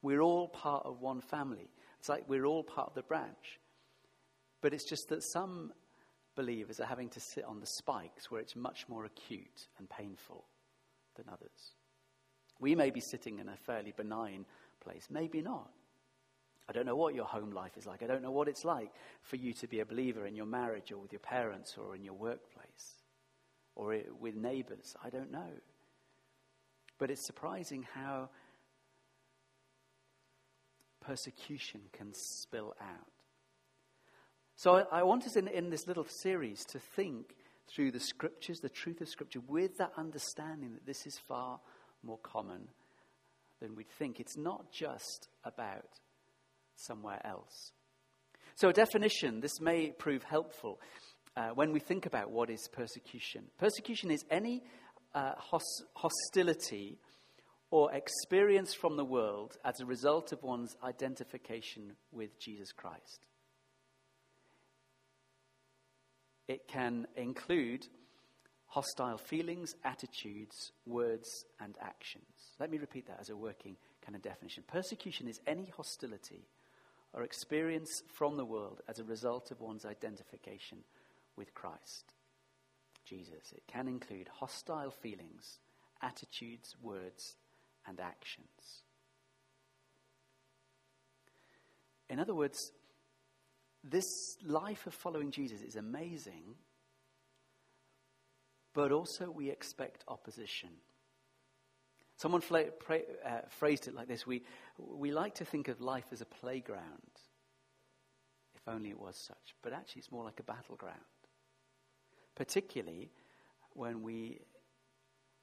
We're 0.00 0.20
all 0.20 0.46
part 0.46 0.86
of 0.86 1.00
one 1.00 1.20
family. 1.20 1.68
It's 1.98 2.08
like 2.08 2.28
we're 2.28 2.44
all 2.44 2.62
part 2.62 2.88
of 2.88 2.94
the 2.94 3.02
branch. 3.02 3.58
But 4.60 4.72
it's 4.72 4.84
just 4.84 5.08
that 5.08 5.24
some 5.24 5.72
believers 6.36 6.78
are 6.78 6.86
having 6.86 7.08
to 7.10 7.20
sit 7.20 7.44
on 7.44 7.58
the 7.58 7.66
spikes 7.66 8.30
where 8.30 8.40
it's 8.40 8.54
much 8.54 8.88
more 8.88 9.04
acute 9.04 9.66
and 9.78 9.90
painful 9.90 10.44
than 11.16 11.24
others. 11.32 11.72
We 12.60 12.76
may 12.76 12.90
be 12.90 13.00
sitting 13.00 13.40
in 13.40 13.48
a 13.48 13.56
fairly 13.56 13.92
benign 13.96 14.46
place, 14.80 15.08
maybe 15.10 15.42
not. 15.42 15.70
I 16.68 16.72
don't 16.72 16.86
know 16.86 16.96
what 16.96 17.14
your 17.14 17.24
home 17.24 17.50
life 17.50 17.76
is 17.76 17.86
like. 17.86 18.02
I 18.02 18.06
don't 18.06 18.22
know 18.22 18.32
what 18.32 18.48
it's 18.48 18.64
like 18.64 18.90
for 19.22 19.36
you 19.36 19.52
to 19.54 19.68
be 19.68 19.80
a 19.80 19.86
believer 19.86 20.26
in 20.26 20.34
your 20.34 20.46
marriage 20.46 20.90
or 20.90 20.98
with 20.98 21.12
your 21.12 21.20
parents 21.20 21.76
or 21.78 21.94
in 21.94 22.02
your 22.02 22.14
workplace 22.14 23.04
or 23.76 23.96
with 24.18 24.34
neighbors. 24.34 24.96
I 25.04 25.10
don't 25.10 25.30
know. 25.30 25.50
But 26.98 27.10
it's 27.10 27.24
surprising 27.24 27.86
how 27.94 28.30
persecution 31.00 31.82
can 31.92 32.12
spill 32.14 32.74
out. 32.80 33.12
So 34.56 34.76
I, 34.76 35.00
I 35.00 35.02
want 35.04 35.24
us 35.24 35.36
in, 35.36 35.46
in 35.48 35.70
this 35.70 35.86
little 35.86 36.06
series 36.08 36.64
to 36.66 36.80
think 36.80 37.36
through 37.68 37.92
the 37.92 38.00
scriptures, 38.00 38.60
the 38.60 38.68
truth 38.68 39.00
of 39.00 39.08
scripture, 39.08 39.40
with 39.46 39.76
that 39.78 39.92
understanding 39.96 40.72
that 40.72 40.86
this 40.86 41.06
is 41.06 41.18
far 41.28 41.60
more 42.02 42.18
common 42.18 42.68
than 43.60 43.76
we'd 43.76 43.90
think. 43.90 44.18
It's 44.18 44.36
not 44.36 44.72
just 44.72 45.28
about 45.44 46.00
somewhere 46.76 47.20
else. 47.24 47.72
So, 48.54 48.68
a 48.68 48.72
definition, 48.72 49.40
this 49.40 49.60
may 49.60 49.90
prove 49.90 50.22
helpful 50.22 50.80
uh, 51.36 51.50
when 51.50 51.72
we 51.72 51.80
think 51.80 52.06
about 52.06 52.30
what 52.30 52.48
is 52.48 52.68
persecution. 52.72 53.44
Persecution 53.58 54.10
is 54.10 54.24
any 54.30 54.62
uh, 55.14 55.32
hos- 55.36 55.84
hostility 55.94 56.98
or 57.70 57.92
experience 57.92 58.72
from 58.74 58.96
the 58.96 59.04
world 59.04 59.56
as 59.64 59.80
a 59.80 59.86
result 59.86 60.32
of 60.32 60.42
one's 60.42 60.76
identification 60.82 61.92
with 62.12 62.38
Jesus 62.40 62.72
Christ. 62.72 63.26
It 66.48 66.68
can 66.68 67.06
include 67.16 67.86
hostile 68.66 69.18
feelings, 69.18 69.74
attitudes, 69.84 70.72
words, 70.86 71.28
and 71.60 71.76
actions. 71.80 72.24
Let 72.60 72.70
me 72.70 72.78
repeat 72.78 73.06
that 73.08 73.18
as 73.20 73.30
a 73.30 73.36
working 73.36 73.76
kind 74.00 74.14
of 74.14 74.22
definition. 74.22 74.62
Persecution 74.66 75.28
is 75.28 75.40
any 75.46 75.72
hostility 75.76 76.46
or 77.16 77.22
experience 77.22 78.02
from 78.12 78.36
the 78.36 78.44
world 78.44 78.82
as 78.86 78.98
a 78.98 79.04
result 79.04 79.50
of 79.50 79.60
one's 79.60 79.86
identification 79.86 80.78
with 81.34 81.54
Christ, 81.54 82.12
Jesus. 83.06 83.52
It 83.56 83.62
can 83.66 83.88
include 83.88 84.28
hostile 84.28 84.90
feelings, 84.90 85.58
attitudes, 86.02 86.76
words, 86.82 87.36
and 87.86 87.98
actions. 88.00 88.82
In 92.10 92.20
other 92.20 92.34
words, 92.34 92.70
this 93.82 94.36
life 94.44 94.86
of 94.86 94.92
following 94.92 95.30
Jesus 95.30 95.62
is 95.62 95.76
amazing, 95.76 96.54
but 98.74 98.92
also 98.92 99.30
we 99.30 99.50
expect 99.50 100.04
opposition. 100.06 100.68
Someone 102.16 102.40
fla- 102.40 102.64
uh, 102.90 103.40
phrased 103.48 103.88
it 103.88 103.94
like 103.94 104.08
this 104.08 104.26
we, 104.26 104.42
we 104.78 105.12
like 105.12 105.34
to 105.36 105.44
think 105.44 105.68
of 105.68 105.80
life 105.80 106.06
as 106.12 106.20
a 106.20 106.26
playground, 106.26 106.82
if 108.54 108.66
only 108.66 108.90
it 108.90 108.98
was 108.98 109.16
such, 109.16 109.54
but 109.62 109.72
actually 109.72 110.00
it's 110.00 110.12
more 110.12 110.24
like 110.24 110.40
a 110.40 110.44
battleground. 110.44 110.96
Particularly 112.34 113.10
when 113.72 114.02
we 114.02 114.40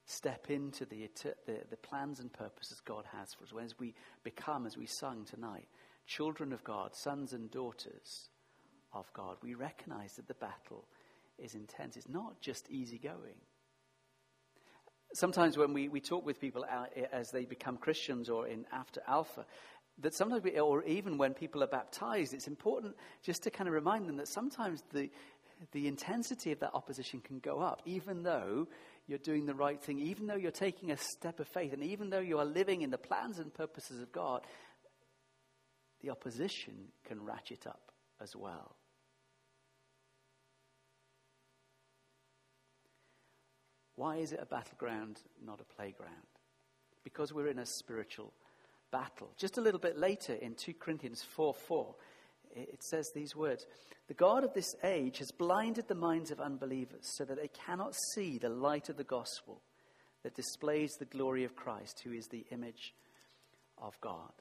step 0.06 0.50
into 0.50 0.84
the, 0.84 1.08
the, 1.46 1.60
the 1.70 1.76
plans 1.76 2.20
and 2.20 2.32
purposes 2.32 2.80
God 2.84 3.04
has 3.16 3.32
for 3.32 3.44
us, 3.44 3.52
when 3.52 3.64
as 3.64 3.78
we 3.78 3.94
become, 4.22 4.66
as 4.66 4.76
we 4.76 4.86
sung 4.86 5.24
tonight, 5.24 5.68
children 6.06 6.52
of 6.52 6.62
God, 6.64 6.94
sons 6.94 7.32
and 7.32 7.50
daughters 7.50 8.28
of 8.92 9.10
God, 9.12 9.36
we 9.42 9.54
recognize 9.54 10.14
that 10.16 10.28
the 10.28 10.34
battle 10.34 10.86
is 11.38 11.54
intense. 11.54 11.96
It's 11.96 12.08
not 12.08 12.40
just 12.40 12.68
easy 12.68 12.98
going 12.98 13.36
sometimes 15.14 15.56
when 15.56 15.72
we, 15.72 15.88
we 15.88 16.00
talk 16.00 16.26
with 16.26 16.40
people 16.40 16.64
as 17.12 17.30
they 17.30 17.44
become 17.44 17.76
Christians 17.76 18.28
or 18.28 18.46
in 18.46 18.66
after 18.72 19.00
Alpha, 19.06 19.46
that 19.98 20.14
sometimes, 20.14 20.42
we, 20.42 20.58
or 20.58 20.82
even 20.84 21.18
when 21.18 21.34
people 21.34 21.62
are 21.62 21.68
baptized, 21.68 22.34
it's 22.34 22.48
important 22.48 22.96
just 23.22 23.42
to 23.44 23.50
kind 23.50 23.68
of 23.68 23.74
remind 23.74 24.08
them 24.08 24.16
that 24.16 24.28
sometimes 24.28 24.82
the, 24.92 25.08
the 25.72 25.86
intensity 25.86 26.52
of 26.52 26.60
that 26.60 26.74
opposition 26.74 27.20
can 27.20 27.38
go 27.38 27.60
up, 27.60 27.80
even 27.84 28.22
though 28.22 28.66
you're 29.06 29.18
doing 29.18 29.46
the 29.46 29.54
right 29.54 29.80
thing, 29.80 29.98
even 29.98 30.26
though 30.26 30.34
you're 30.34 30.50
taking 30.50 30.90
a 30.90 30.96
step 30.96 31.38
of 31.38 31.46
faith, 31.46 31.72
and 31.72 31.82
even 31.82 32.10
though 32.10 32.20
you 32.20 32.38
are 32.38 32.44
living 32.44 32.82
in 32.82 32.90
the 32.90 32.98
plans 32.98 33.38
and 33.38 33.54
purposes 33.54 34.00
of 34.00 34.10
God, 34.10 34.42
the 36.00 36.10
opposition 36.10 36.88
can 37.06 37.24
ratchet 37.24 37.66
up 37.66 37.92
as 38.20 38.34
well. 38.34 38.74
Why 43.96 44.16
is 44.16 44.32
it 44.32 44.40
a 44.42 44.46
battleground, 44.46 45.20
not 45.44 45.60
a 45.60 45.74
playground? 45.74 46.12
Because 47.04 47.32
we're 47.32 47.48
in 47.48 47.58
a 47.58 47.66
spiritual 47.66 48.32
battle. 48.90 49.30
Just 49.36 49.58
a 49.58 49.60
little 49.60 49.80
bit 49.80 49.98
later 49.98 50.34
in 50.34 50.54
2 50.54 50.74
Corinthians 50.74 51.22
4 51.22 51.54
4, 51.54 51.94
it 52.54 52.82
says 52.82 53.10
these 53.14 53.34
words 53.36 53.66
The 54.08 54.14
God 54.14 54.44
of 54.44 54.54
this 54.54 54.74
age 54.82 55.18
has 55.18 55.30
blinded 55.32 55.88
the 55.88 55.94
minds 55.94 56.30
of 56.30 56.40
unbelievers 56.40 57.04
so 57.16 57.24
that 57.24 57.40
they 57.40 57.48
cannot 57.48 57.94
see 58.14 58.38
the 58.38 58.48
light 58.48 58.88
of 58.88 58.96
the 58.96 59.04
gospel 59.04 59.62
that 60.22 60.34
displays 60.34 60.92
the 60.98 61.04
glory 61.04 61.44
of 61.44 61.54
Christ, 61.54 62.00
who 62.02 62.12
is 62.12 62.26
the 62.28 62.46
image 62.50 62.94
of 63.78 64.00
God. 64.00 64.32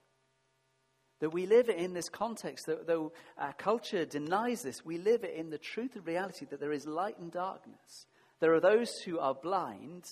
That 1.20 1.34
we 1.34 1.46
live 1.46 1.70
in 1.70 1.94
this 1.94 2.10
context, 2.10 2.66
that 2.68 2.88
though 2.88 3.14
our 3.38 3.54
culture 3.54 4.06
denies 4.06 4.62
this, 4.62 4.84
we 4.84 4.98
live 4.98 5.24
in 5.24 5.50
the 5.50 5.58
truth 5.58 5.96
and 5.96 6.06
reality 6.06 6.46
that 6.50 6.60
there 6.60 6.74
is 6.74 6.86
light 6.86 7.18
and 7.20 7.32
darkness. 7.32 8.08
There 8.44 8.54
are 8.54 8.60
those 8.60 9.00
who 9.06 9.20
are 9.20 9.34
blind 9.34 10.04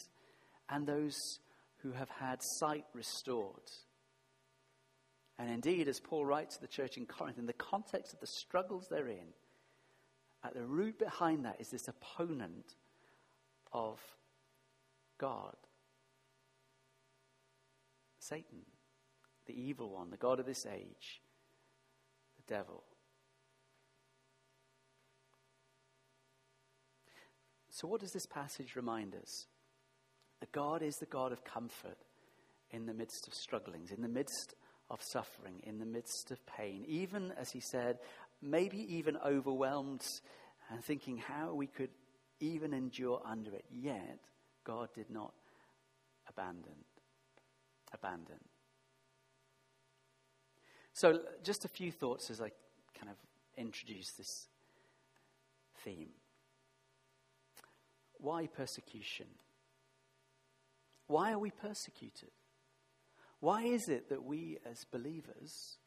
and 0.70 0.88
those 0.88 1.18
who 1.80 1.92
have 1.92 2.08
had 2.08 2.40
sight 2.42 2.86
restored. 2.94 3.70
And 5.38 5.50
indeed, 5.50 5.90
as 5.90 6.00
Paul 6.00 6.26
writes 6.26 6.56
to 6.56 6.62
the 6.62 6.70
church 6.70 6.96
in 6.96 7.06
Corinth, 7.06 7.38
in 7.38 7.46
the 7.46 7.52
context 7.52 8.14
of 8.14 8.22
the 8.22 8.28
struggles 8.28 8.88
they're 8.90 9.10
in, 9.10 9.34
at 10.46 10.54
the 10.54 10.64
root 10.64 10.98
behind 10.98 11.44
that 11.44 11.60
is 11.60 11.68
this 11.72 11.90
opponent 11.90 12.74
of 13.74 14.00
God 15.18 15.58
Satan, 18.18 18.62
the 19.46 19.62
evil 19.62 19.90
one, 19.90 20.10
the 20.10 20.16
God 20.16 20.40
of 20.40 20.46
this 20.46 20.66
age, 20.66 21.22
the 22.38 22.54
devil. 22.54 22.86
So, 27.72 27.88
what 27.88 28.02
does 28.02 28.12
this 28.12 28.26
passage 28.26 28.76
remind 28.76 29.16
us? 29.16 29.48
That 30.42 30.52
God 30.52 30.82
is 30.82 30.96
the 30.98 31.06
God 31.06 31.32
of 31.32 31.46
comfort 31.46 31.98
in 32.70 32.86
the 32.86 32.94
midst 32.94 33.28
of 33.28 33.34
strugglings, 33.34 33.92
in 33.92 34.02
the 34.02 34.10
midst 34.10 34.56
of 34.90 35.02
suffering, 35.02 35.62
in 35.64 35.80
the 35.80 35.86
midst 35.86 36.32
of 36.32 36.46
pain, 36.46 36.84
even, 36.88 37.32
as 37.38 37.50
he 37.52 37.62
said, 37.62 37.98
maybe 38.42 38.78
even 38.96 39.18
overwhelmed 39.26 40.02
and 40.70 40.84
thinking 40.84 41.18
how 41.18 41.54
we 41.54 41.68
could 41.68 41.92
even 42.42 42.74
endure 42.74 43.22
under 43.26 43.54
it. 43.54 43.66
Yet, 43.72 44.20
God 44.66 44.90
did 44.94 45.10
not 45.10 45.34
abandon. 46.28 46.76
Abandon. 47.94 48.40
So, 50.94 51.22
just 51.42 51.64
a 51.64 51.70
few 51.70 51.92
thoughts 51.92 52.30
as 52.30 52.42
I 52.42 52.52
kind 53.00 53.10
of 53.10 53.16
introduce 53.58 54.12
this 54.18 54.48
theme. 55.86 56.10
Why 58.22 58.46
persecution? 58.46 59.26
Why 61.08 61.32
are 61.34 61.40
we 61.40 61.50
persecuted? 61.52 62.30
Why 63.40 63.64
is 63.64 63.90
it 63.90 64.10
that 64.10 64.24
we 64.24 64.60
as 64.70 64.86
believers 64.92 65.78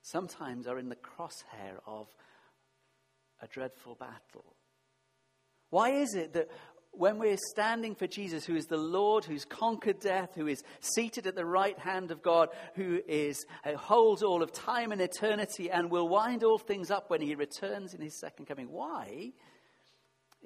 sometimes 0.00 0.66
are 0.66 0.78
in 0.78 0.88
the 0.88 0.96
crosshair 0.96 1.78
of 1.86 2.08
a 3.42 3.46
dreadful 3.46 3.94
battle? 3.94 4.56
Why 5.68 5.90
is 5.90 6.14
it 6.14 6.32
that 6.32 6.48
when 6.92 7.18
we're 7.18 7.36
standing 7.50 7.94
for 7.94 8.06
Jesus, 8.06 8.46
who 8.46 8.56
is 8.56 8.66
the 8.66 8.78
Lord, 8.78 9.24
who's 9.24 9.44
conquered 9.44 10.00
death, 10.00 10.30
who 10.34 10.46
is 10.46 10.62
seated 10.80 11.26
at 11.26 11.34
the 11.34 11.44
right 11.44 11.78
hand 11.78 12.10
of 12.10 12.22
God, 12.22 12.48
who 12.76 13.02
is, 13.06 13.44
uh, 13.66 13.76
holds 13.76 14.22
all 14.22 14.42
of 14.42 14.52
time 14.52 14.92
and 14.92 15.00
eternity, 15.00 15.70
and 15.70 15.90
will 15.90 16.08
wind 16.08 16.44
all 16.44 16.58
things 16.58 16.90
up 16.90 17.10
when 17.10 17.20
he 17.20 17.34
returns 17.34 17.92
in 17.92 18.00
his 18.00 18.18
second 18.18 18.46
coming, 18.46 18.70
why 18.70 19.32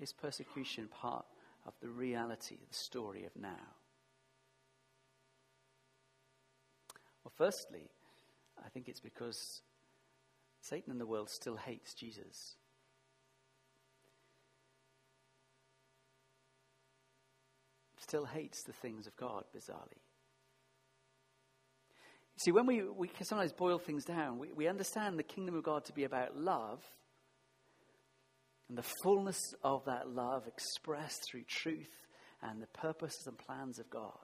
is 0.00 0.12
persecution 0.12 0.88
part 0.88 1.26
of 1.66 1.74
the 1.80 1.88
reality, 1.88 2.56
the 2.68 2.74
story 2.74 3.24
of 3.24 3.32
now? 3.40 3.74
Well, 7.24 7.32
firstly, 7.36 7.90
I 8.64 8.68
think 8.68 8.88
it's 8.88 9.00
because 9.00 9.62
Satan 10.60 10.92
in 10.92 10.98
the 10.98 11.06
world 11.06 11.30
still 11.30 11.56
hates 11.56 11.94
Jesus. 11.94 12.56
Still 17.98 18.24
hates 18.24 18.62
the 18.62 18.72
things 18.72 19.06
of 19.06 19.16
God, 19.16 19.44
bizarrely. 19.54 20.00
See, 22.36 22.52
when 22.52 22.66
we, 22.66 22.82
we 22.82 23.10
sometimes 23.22 23.52
boil 23.52 23.78
things 23.78 24.04
down, 24.04 24.38
we, 24.38 24.52
we 24.52 24.68
understand 24.68 25.18
the 25.18 25.24
kingdom 25.24 25.56
of 25.56 25.64
God 25.64 25.84
to 25.86 25.92
be 25.92 26.04
about 26.04 26.36
love 26.36 26.80
and 28.68 28.76
the 28.76 28.86
fullness 29.02 29.40
of 29.62 29.84
that 29.86 30.08
love 30.08 30.46
expressed 30.46 31.22
through 31.30 31.44
truth 31.44 32.06
and 32.42 32.62
the 32.62 32.66
purposes 32.66 33.26
and 33.26 33.38
plans 33.38 33.78
of 33.78 33.88
God. 33.90 34.18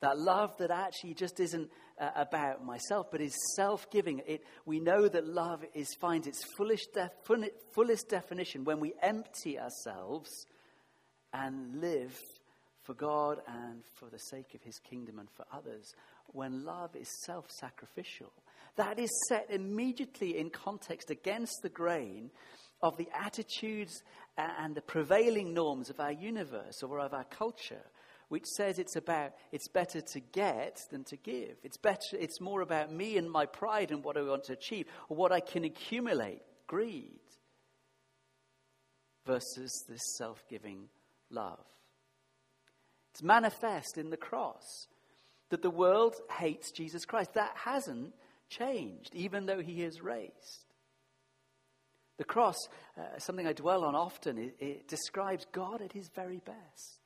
That 0.00 0.18
love 0.18 0.56
that 0.58 0.70
actually 0.70 1.14
just 1.14 1.40
isn't 1.40 1.70
uh, 2.00 2.10
about 2.16 2.64
myself, 2.64 3.08
but 3.12 3.20
is 3.20 3.36
self 3.54 3.90
giving. 3.90 4.22
We 4.64 4.80
know 4.80 5.06
that 5.08 5.26
love 5.26 5.62
is, 5.74 5.94
finds 6.00 6.26
its 6.26 6.42
fullest, 6.56 6.94
def, 6.94 7.10
fullest 7.74 8.08
definition 8.08 8.64
when 8.64 8.80
we 8.80 8.94
empty 9.02 9.58
ourselves 9.58 10.30
and 11.34 11.80
live 11.80 12.18
for 12.82 12.94
God 12.94 13.40
and 13.46 13.82
for 13.98 14.08
the 14.08 14.18
sake 14.18 14.54
of 14.54 14.62
his 14.62 14.78
kingdom 14.78 15.18
and 15.18 15.28
for 15.30 15.44
others. 15.52 15.92
When 16.28 16.64
love 16.64 16.96
is 16.96 17.08
self 17.26 17.50
sacrificial, 17.50 18.32
that 18.76 18.98
is 18.98 19.10
set 19.28 19.48
immediately 19.50 20.38
in 20.38 20.48
context 20.48 21.10
against 21.10 21.58
the 21.62 21.68
grain 21.68 22.30
of 22.82 22.96
the 22.96 23.08
attitudes 23.14 24.02
and 24.36 24.74
the 24.74 24.82
prevailing 24.82 25.52
norms 25.52 25.90
of 25.90 26.00
our 26.00 26.12
universe 26.12 26.82
or 26.82 27.00
of 27.00 27.12
our 27.12 27.24
culture 27.24 27.84
which 28.30 28.46
says 28.46 28.78
it's 28.78 28.96
about 28.96 29.32
it's 29.52 29.68
better 29.68 30.00
to 30.00 30.20
get 30.20 30.80
than 30.90 31.02
to 31.04 31.16
give. 31.16 31.56
It's 31.64 31.76
better 31.76 32.16
it's 32.18 32.40
more 32.40 32.62
about 32.62 32.90
me 32.90 33.18
and 33.18 33.30
my 33.30 33.44
pride 33.44 33.90
and 33.90 34.02
what 34.02 34.16
I 34.16 34.22
want 34.22 34.44
to 34.44 34.52
achieve 34.54 34.86
or 35.08 35.16
what 35.16 35.32
I 35.32 35.40
can 35.40 35.64
accumulate, 35.64 36.40
greed 36.66 37.20
versus 39.26 39.84
this 39.88 40.16
self-giving 40.16 40.88
love. 41.28 41.64
It's 43.12 43.22
manifest 43.22 43.98
in 43.98 44.10
the 44.10 44.16
cross 44.16 44.86
that 45.50 45.62
the 45.62 45.70
world 45.70 46.14
hates 46.30 46.70
Jesus 46.70 47.04
Christ. 47.04 47.34
That 47.34 47.56
hasn't 47.56 48.14
changed 48.48 49.10
even 49.12 49.46
though 49.46 49.60
he 49.60 49.82
is 49.82 50.00
raised. 50.00 50.69
The 52.20 52.24
cross, 52.24 52.68
uh, 52.98 53.18
something 53.18 53.46
I 53.46 53.54
dwell 53.54 53.82
on 53.82 53.94
often, 53.94 54.36
it, 54.36 54.54
it 54.60 54.86
describes 54.88 55.46
God 55.52 55.80
at 55.80 55.90
his 55.90 56.10
very 56.14 56.42
best. 56.44 56.99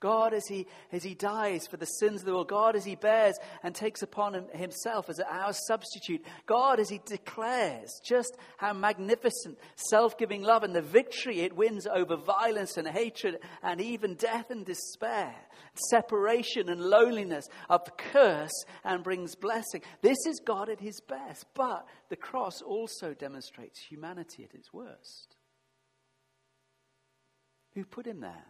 God, 0.00 0.32
as 0.32 0.46
he, 0.46 0.66
as 0.92 1.02
he 1.02 1.14
dies 1.14 1.66
for 1.66 1.76
the 1.76 1.84
sins 1.84 2.20
of 2.20 2.26
the 2.26 2.32
world, 2.32 2.48
God, 2.48 2.76
as 2.76 2.84
he 2.84 2.94
bears 2.94 3.36
and 3.64 3.74
takes 3.74 4.02
upon 4.02 4.34
him, 4.34 4.44
himself 4.54 5.08
as 5.08 5.18
our 5.18 5.52
substitute, 5.52 6.24
God, 6.46 6.78
as 6.78 6.88
he 6.88 7.00
declares 7.04 8.00
just 8.04 8.36
how 8.58 8.72
magnificent 8.72 9.58
self 9.74 10.16
giving 10.16 10.42
love 10.42 10.62
and 10.62 10.74
the 10.74 10.82
victory 10.82 11.40
it 11.40 11.56
wins 11.56 11.86
over 11.86 12.16
violence 12.16 12.76
and 12.76 12.86
hatred 12.86 13.38
and 13.62 13.80
even 13.80 14.14
death 14.14 14.50
and 14.50 14.64
despair, 14.64 15.34
separation 15.90 16.68
and 16.68 16.80
loneliness, 16.80 17.48
of 17.68 17.96
curse 17.96 18.64
and 18.84 19.02
brings 19.02 19.34
blessing. 19.34 19.82
This 20.00 20.18
is 20.26 20.40
God 20.44 20.68
at 20.68 20.80
his 20.80 21.00
best, 21.00 21.44
but 21.54 21.86
the 22.08 22.16
cross 22.16 22.62
also 22.62 23.14
demonstrates 23.14 23.80
humanity 23.80 24.44
at 24.44 24.54
its 24.54 24.72
worst. 24.72 25.34
Who 27.74 27.84
put 27.84 28.06
him 28.06 28.20
there? 28.20 28.46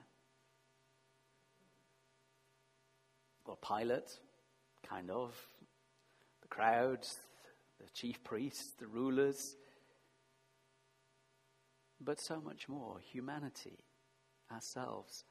Well, 3.48 3.56
Pilate, 3.56 4.18
kind 4.86 5.10
of. 5.10 5.34
The 6.42 6.48
crowds, 6.48 7.16
the 7.80 7.90
chief 7.94 8.22
priests, 8.22 8.74
the 8.78 8.86
rulers. 8.86 9.56
But 11.98 12.20
so 12.20 12.42
much 12.42 12.68
more 12.68 12.98
humanity, 13.00 13.78
ourselves, 14.52 15.24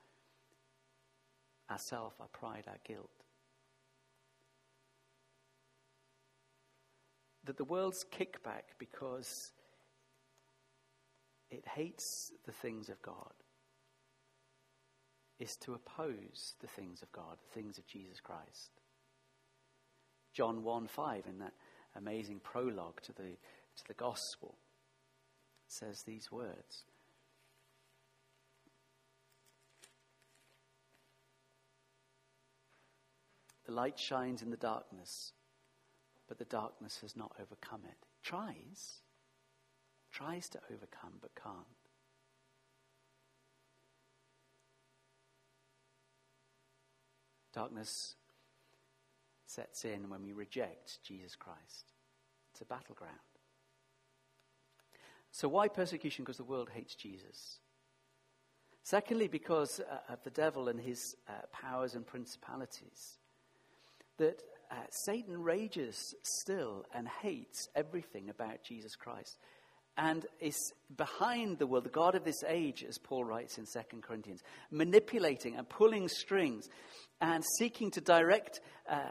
ourself, 1.69 2.15
our 2.19 2.27
pride, 2.29 2.63
our 2.67 2.79
guilt. 2.83 3.11
That 7.43 7.57
the 7.57 7.65
world's 7.65 8.03
kickback 8.03 8.63
because 8.79 9.51
it 11.51 11.65
hates 11.67 12.31
the 12.47 12.51
things 12.51 12.89
of 12.89 12.99
God 13.03 13.33
is 15.39 15.55
to 15.57 15.73
oppose 15.73 16.55
the 16.59 16.67
things 16.67 17.01
of 17.01 17.11
God, 17.11 17.37
the 17.41 17.59
things 17.59 17.77
of 17.77 17.85
Jesus 17.85 18.19
Christ. 18.19 18.71
John 20.33 20.63
1 20.63 20.87
5, 20.87 21.23
in 21.27 21.39
that 21.39 21.53
amazing 21.95 22.39
prologue 22.43 23.01
to 23.01 23.13
the, 23.13 23.37
to 23.75 23.87
the 23.87 23.93
gospel, 23.93 24.55
says 25.67 26.03
these 26.03 26.31
words. 26.31 26.83
The 33.65 33.73
light 33.73 33.99
shines 33.99 34.41
in 34.41 34.49
the 34.49 34.57
darkness, 34.57 35.33
but 36.27 36.37
the 36.37 36.45
darkness 36.45 36.99
has 37.01 37.17
not 37.17 37.33
overcome 37.39 37.81
it. 37.83 37.89
it 37.89 38.23
tries, 38.23 39.01
tries 40.11 40.47
to 40.49 40.59
overcome, 40.71 41.13
but 41.21 41.35
can't. 41.35 41.76
Darkness 47.57 48.13
sets 49.47 49.83
in 49.83 50.11
when 50.11 50.21
we 50.21 50.31
reject 50.31 50.99
Jesus 51.03 51.35
Christ. 51.35 51.91
It's 52.51 52.61
a 52.61 52.65
battleground. 52.65 53.15
So, 55.31 55.47
why 55.47 55.67
persecution? 55.67 56.23
Because 56.23 56.37
the 56.37 56.43
world 56.43 56.69
hates 56.71 56.93
Jesus. 56.93 57.57
Secondly, 58.83 59.27
because 59.27 59.79
uh, 59.79 60.13
of 60.13 60.23
the 60.23 60.29
devil 60.29 60.67
and 60.67 60.79
his 60.79 61.15
uh, 61.27 61.31
powers 61.51 61.95
and 61.95 62.05
principalities. 62.05 63.17
That 64.19 64.39
uh, 64.69 64.75
Satan 64.91 65.41
rages 65.41 66.13
still 66.21 66.85
and 66.93 67.07
hates 67.07 67.69
everything 67.75 68.29
about 68.29 68.61
Jesus 68.61 68.95
Christ 68.95 69.39
and 69.97 70.25
is 70.39 70.55
behind 70.95 71.57
the 71.57 71.67
world, 71.67 71.85
the 71.85 71.89
God 71.89 72.15
of 72.15 72.23
this 72.23 72.43
age, 72.47 72.85
as 72.87 72.97
Paul 72.97 73.25
writes 73.25 73.57
in 73.57 73.65
2 73.65 74.01
Corinthians, 74.01 74.43
manipulating 74.71 75.55
and 75.55 75.67
pulling 75.67 76.07
strings 76.07 76.69
and 77.19 77.43
seeking 77.57 77.89
to 77.91 78.01
direct 78.01 78.61
uh, 78.89 79.09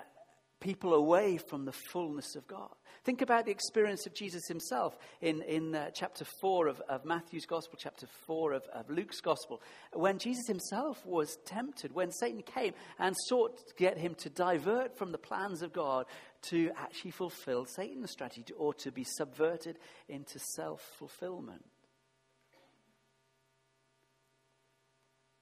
people 0.61 0.95
away 0.95 1.39
from 1.39 1.65
the 1.65 1.73
fullness 1.73 2.37
of 2.37 2.47
God. 2.47 2.75
Think 3.07 3.23
about 3.23 3.45
the 3.45 3.53
experience 3.53 4.05
of 4.05 4.15
Jesus 4.15 4.49
himself 4.49 4.99
in, 5.21 5.41
in 5.43 5.77
uh, 5.77 5.91
chapter 5.95 6.25
4 6.41 6.67
of, 6.67 6.81
of, 6.89 7.05
Matthew's 7.05 7.47
Gospel, 7.47 7.79
chapter 7.81 8.09
4 8.27 8.55
of, 8.55 8.65
of 8.75 8.91
Luke's 8.91 9.21
Gospel, 9.21 9.63
when 9.93 10.19
Jesus 10.19 10.49
himself 10.49 11.07
was 11.07 11.39
tempted, 11.45 11.95
when 11.95 12.11
Satan 12.11 12.43
came 12.43 12.73
and 12.99 13.15
sought 13.29 13.59
to 13.59 13.75
get 13.77 13.97
him 13.97 14.17
to 14.17 14.29
divert 14.29 14.99
from 14.99 15.13
the 15.13 15.19
plans 15.19 15.63
of 15.63 15.73
God 15.73 16.07
to 16.51 16.73
actually 16.77 17.13
fulfill 17.13 17.65
Satan's 17.65 18.11
strategy 18.11 18.53
or 18.59 18.75
to 18.75 18.91
be 18.91 19.05
subverted 19.05 19.79
into 20.09 20.41
self 20.57 20.83
fulfillment. 20.99 21.65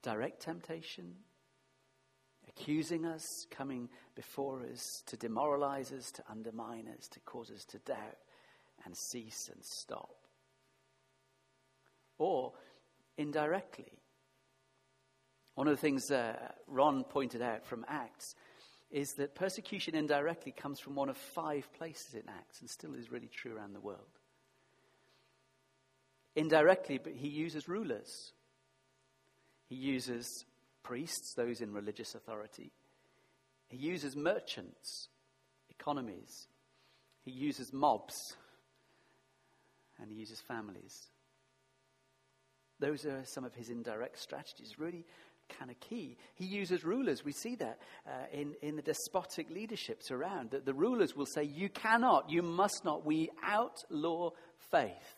Direct 0.02 0.42
temptation, 0.42 1.14
accusing 2.56 3.04
us, 3.04 3.46
coming 3.50 3.88
before 4.14 4.62
us 4.72 5.02
to 5.06 5.16
demoralize 5.16 5.92
us, 5.92 6.10
to 6.12 6.22
undermine 6.30 6.88
us, 6.96 7.08
to 7.08 7.20
cause 7.20 7.50
us 7.50 7.64
to 7.64 7.78
doubt 7.78 8.18
and 8.84 8.96
cease 8.96 9.50
and 9.52 9.64
stop. 9.64 10.14
Or 12.18 12.52
indirectly. 13.16 13.92
One 15.54 15.68
of 15.68 15.72
the 15.72 15.80
things 15.80 16.10
uh, 16.10 16.34
Ron 16.66 17.04
pointed 17.04 17.42
out 17.42 17.64
from 17.64 17.84
Acts 17.88 18.34
is 18.90 19.14
that 19.14 19.34
persecution 19.34 19.94
indirectly 19.94 20.52
comes 20.52 20.78
from 20.78 20.94
one 20.94 21.08
of 21.08 21.16
five 21.16 21.66
places 21.74 22.14
in 22.14 22.22
Acts 22.28 22.60
and 22.60 22.70
still 22.70 22.94
is 22.94 23.10
really 23.10 23.28
true 23.32 23.56
around 23.56 23.72
the 23.72 23.80
world. 23.80 24.00
Indirectly, 26.36 26.98
but 26.98 27.12
he 27.12 27.28
uses 27.28 27.68
rulers. 27.68 28.32
He 29.68 29.76
uses 29.76 30.44
priests, 30.84 31.34
those 31.34 31.60
in 31.60 31.72
religious 31.72 32.14
authority. 32.14 32.70
He 33.68 33.78
uses 33.78 34.14
merchants, 34.14 35.08
economies. 35.68 36.46
He 37.22 37.32
uses 37.32 37.72
mobs. 37.72 38.14
And 39.98 40.10
he 40.10 40.16
uses 40.16 40.40
families. 40.40 41.08
Those 42.80 43.04
are 43.06 43.22
some 43.24 43.44
of 43.44 43.54
his 43.54 43.70
indirect 43.70 44.20
strategies, 44.20 44.78
really 44.78 45.04
kind 45.58 45.70
of 45.70 45.78
key. 45.80 46.16
He 46.34 46.46
uses 46.46 46.84
rulers. 46.84 47.24
We 47.24 47.32
see 47.32 47.54
that 47.56 47.78
uh, 48.06 48.26
in, 48.32 48.54
in 48.62 48.76
the 48.76 48.82
despotic 48.82 49.50
leaderships 49.50 50.10
around. 50.10 50.50
That 50.50 50.66
the 50.66 50.74
rulers 50.74 51.14
will 51.14 51.26
say, 51.26 51.44
You 51.44 51.68
cannot, 51.68 52.30
you 52.30 52.42
must 52.42 52.84
not. 52.84 53.04
We 53.04 53.30
outlaw 53.42 54.30
faith. 54.70 55.16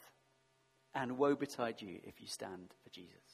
And 0.95 1.19
woe 1.19 1.35
betide 1.35 1.83
you 1.83 1.99
if 2.05 2.21
you 2.21 2.27
stand 2.27 2.73
for 2.83 2.91
Jesus. 2.91 3.26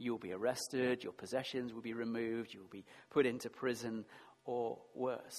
You'll 0.00 0.16
be 0.16 0.32
arrested, 0.32 1.04
your 1.04 1.12
possessions 1.12 1.74
will 1.74 1.82
be 1.82 1.92
removed, 1.92 2.54
you'll 2.54 2.64
be 2.70 2.86
put 3.10 3.26
into 3.26 3.50
prison, 3.50 4.06
or 4.46 4.78
worse, 4.94 5.36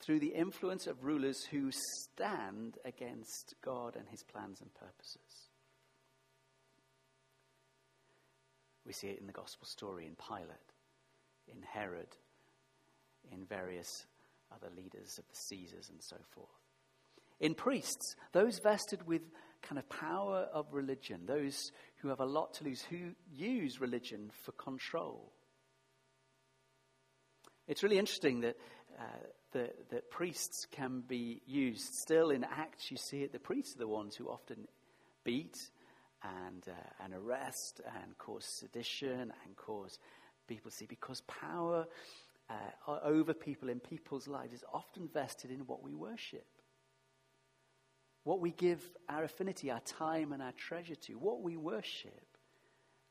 through 0.00 0.18
the 0.18 0.34
influence 0.34 0.88
of 0.88 1.04
rulers 1.04 1.44
who 1.44 1.70
stand 1.70 2.76
against 2.84 3.54
God 3.64 3.94
and 3.94 4.08
his 4.08 4.24
plans 4.24 4.60
and 4.60 4.74
purposes. 4.74 5.48
We 8.84 8.92
see 8.92 9.06
it 9.06 9.20
in 9.20 9.28
the 9.28 9.32
gospel 9.32 9.68
story 9.68 10.06
in 10.06 10.16
Pilate, 10.16 10.74
in 11.46 11.62
Herod, 11.62 12.16
in 13.30 13.44
various 13.44 14.06
other 14.52 14.74
leaders 14.76 15.18
of 15.18 15.24
the 15.28 15.36
Caesars 15.36 15.88
and 15.88 16.02
so 16.02 16.16
forth. 16.34 16.48
In 17.38 17.54
priests, 17.54 18.16
those 18.32 18.58
vested 18.58 19.06
with 19.06 19.22
kind 19.62 19.78
of 19.78 19.88
power 19.88 20.48
of 20.52 20.72
religion, 20.72 21.22
those 21.26 21.72
who 21.98 22.08
have 22.08 22.20
a 22.20 22.26
lot 22.26 22.54
to 22.54 22.64
lose, 22.64 22.82
who 22.82 23.12
use 23.32 23.80
religion 23.80 24.30
for 24.42 24.52
control. 24.52 25.32
It's 27.68 27.82
really 27.82 27.98
interesting 27.98 28.40
that, 28.40 28.56
uh, 28.98 29.02
that, 29.52 29.90
that, 29.90 30.10
priests 30.10 30.66
can 30.70 31.02
be 31.06 31.40
used. 31.46 31.94
Still 31.94 32.30
in 32.30 32.44
Acts, 32.44 32.90
you 32.90 32.96
see 32.96 33.22
it, 33.22 33.32
the 33.32 33.38
priests 33.38 33.76
are 33.76 33.80
the 33.80 33.88
ones 33.88 34.16
who 34.16 34.28
often 34.28 34.66
beat 35.24 35.56
and, 36.22 36.64
uh, 36.66 37.04
and 37.04 37.14
arrest 37.14 37.80
and 38.02 38.16
cause 38.18 38.44
sedition 38.44 39.32
and 39.44 39.56
cause 39.56 39.98
people 40.48 40.70
to 40.70 40.76
see, 40.76 40.86
because 40.86 41.22
power 41.22 41.86
uh, 42.48 42.98
over 43.04 43.32
people 43.32 43.68
in 43.68 43.78
people's 43.78 44.26
lives 44.26 44.52
is 44.52 44.64
often 44.72 45.08
vested 45.12 45.50
in 45.50 45.60
what 45.60 45.82
we 45.82 45.94
worship. 45.94 46.46
What 48.24 48.40
we 48.40 48.50
give 48.52 48.82
our 49.08 49.24
affinity, 49.24 49.70
our 49.70 49.80
time, 49.80 50.32
and 50.32 50.42
our 50.42 50.52
treasure 50.52 50.94
to, 50.94 51.14
what 51.14 51.42
we 51.42 51.56
worship. 51.56 52.26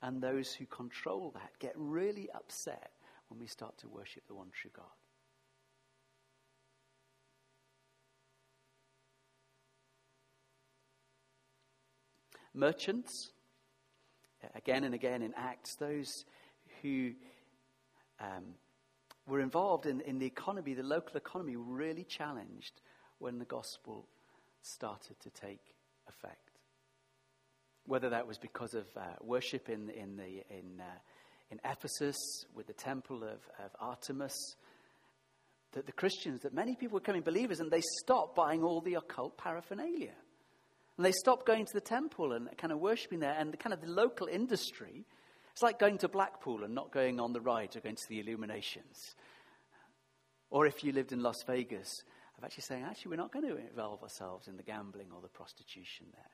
And 0.01 0.21
those 0.21 0.53
who 0.53 0.65
control 0.65 1.31
that 1.35 1.51
get 1.59 1.73
really 1.75 2.29
upset 2.33 2.91
when 3.27 3.39
we 3.39 3.47
start 3.47 3.77
to 3.79 3.89
worship 3.89 4.27
the 4.27 4.35
one 4.35 4.47
true 4.53 4.71
God. 4.73 4.85
Merchants, 12.53 13.31
again 14.55 14.83
and 14.83 14.95
again 14.95 15.21
in 15.21 15.33
Acts, 15.35 15.75
those 15.75 16.25
who 16.81 17.11
um, 18.19 18.55
were 19.27 19.39
involved 19.39 19.85
in, 19.85 20.01
in 20.01 20.17
the 20.19 20.25
economy, 20.25 20.73
the 20.73 20.83
local 20.83 21.15
economy, 21.15 21.55
were 21.55 21.63
really 21.63 22.03
challenged 22.03 22.81
when 23.19 23.37
the 23.37 23.45
gospel 23.45 24.07
started 24.61 25.19
to 25.21 25.29
take 25.29 25.61
effect. 26.07 26.49
Whether 27.85 28.09
that 28.09 28.27
was 28.27 28.37
because 28.37 28.73
of 28.73 28.85
uh, 28.95 29.01
worship 29.21 29.69
in, 29.69 29.89
in, 29.89 30.17
the, 30.17 30.43
in, 30.49 30.79
uh, 30.79 30.99
in 31.49 31.59
Ephesus 31.65 32.17
with 32.53 32.67
the 32.67 32.73
temple 32.73 33.23
of, 33.23 33.39
of 33.63 33.71
Artemis, 33.79 34.55
that 35.73 35.85
the 35.85 35.91
Christians, 35.91 36.41
that 36.41 36.53
many 36.53 36.75
people 36.75 36.95
were 36.95 36.99
becoming 36.99 37.21
believers 37.21 37.59
and 37.59 37.71
they 37.71 37.81
stopped 38.01 38.35
buying 38.35 38.63
all 38.63 38.81
the 38.81 38.95
occult 38.95 39.37
paraphernalia. 39.37 40.13
And 40.97 41.05
they 41.05 41.11
stopped 41.11 41.45
going 41.45 41.65
to 41.65 41.73
the 41.73 41.81
temple 41.81 42.33
and 42.33 42.49
kind 42.57 42.73
of 42.73 42.79
worshipping 42.79 43.19
there. 43.19 43.35
And 43.37 43.53
the 43.53 43.57
kind 43.57 43.73
of 43.73 43.81
the 43.81 43.87
local 43.87 44.27
industry, 44.27 45.05
it's 45.53 45.61
like 45.61 45.79
going 45.79 45.97
to 45.99 46.09
Blackpool 46.09 46.63
and 46.63 46.75
not 46.75 46.91
going 46.91 47.19
on 47.19 47.31
the 47.31 47.39
rides 47.39 47.75
or 47.75 47.79
going 47.79 47.95
to 47.95 48.09
the 48.09 48.19
illuminations. 48.19 49.15
Or 50.49 50.65
if 50.65 50.83
you 50.83 50.91
lived 50.91 51.11
in 51.11 51.21
Las 51.21 51.43
Vegas, 51.47 51.89
of 52.39 52.45
actually 52.45 52.63
saying, 52.63 52.83
actually, 52.83 53.09
we're 53.11 53.17
not 53.17 53.33
going 53.33 53.47
to 53.47 53.57
involve 53.57 54.01
ourselves 54.01 54.47
in 54.47 54.55
the 54.55 54.63
gambling 54.63 55.07
or 55.13 55.21
the 55.21 55.27
prostitution 55.27 56.07
there. 56.13 56.31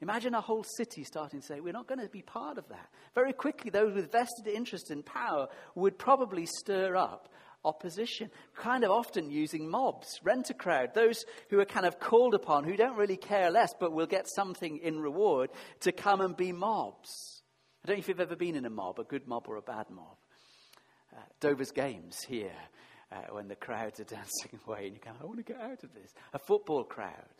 Imagine 0.00 0.34
a 0.34 0.40
whole 0.40 0.64
city 0.76 1.04
starting 1.04 1.40
to 1.40 1.46
say, 1.46 1.60
we're 1.60 1.72
not 1.72 1.86
going 1.86 2.00
to 2.00 2.08
be 2.08 2.22
part 2.22 2.56
of 2.56 2.66
that. 2.68 2.88
Very 3.14 3.32
quickly, 3.32 3.70
those 3.70 3.94
with 3.94 4.12
vested 4.12 4.46
interest 4.46 4.90
in 4.90 5.02
power 5.02 5.48
would 5.74 5.98
probably 5.98 6.46
stir 6.46 6.96
up 6.96 7.28
opposition, 7.62 8.30
kind 8.56 8.84
of 8.84 8.90
often 8.90 9.30
using 9.30 9.68
mobs, 9.68 10.06
rent 10.22 10.48
a 10.48 10.54
crowd, 10.54 10.94
those 10.94 11.26
who 11.50 11.60
are 11.60 11.66
kind 11.66 11.84
of 11.84 12.00
called 12.00 12.32
upon, 12.32 12.64
who 12.64 12.74
don't 12.74 12.96
really 12.96 13.18
care 13.18 13.50
less, 13.50 13.74
but 13.78 13.92
will 13.92 14.06
get 14.06 14.26
something 14.34 14.78
in 14.78 14.98
reward 14.98 15.50
to 15.80 15.92
come 15.92 16.22
and 16.22 16.34
be 16.34 16.52
mobs. 16.52 17.42
I 17.84 17.88
don't 17.88 17.96
know 17.96 18.00
if 18.00 18.08
you've 18.08 18.20
ever 18.20 18.36
been 18.36 18.56
in 18.56 18.64
a 18.64 18.70
mob, 18.70 18.98
a 18.98 19.04
good 19.04 19.28
mob 19.28 19.44
or 19.46 19.56
a 19.56 19.62
bad 19.62 19.90
mob. 19.90 20.16
Uh, 21.14 21.20
Dover's 21.40 21.72
Games 21.72 22.22
here 22.26 22.56
uh, 23.12 23.16
when 23.30 23.48
the 23.48 23.56
crowds 23.56 24.00
are 24.00 24.04
dancing 24.16 24.58
away 24.66 24.86
and 24.86 24.94
you 24.94 25.00
go, 25.04 25.10
I 25.20 25.24
want 25.24 25.38
to 25.38 25.52
get 25.52 25.60
out 25.60 25.82
of 25.82 25.94
this. 25.94 26.12
A 26.32 26.38
football 26.38 26.84
crowd. 26.84 27.34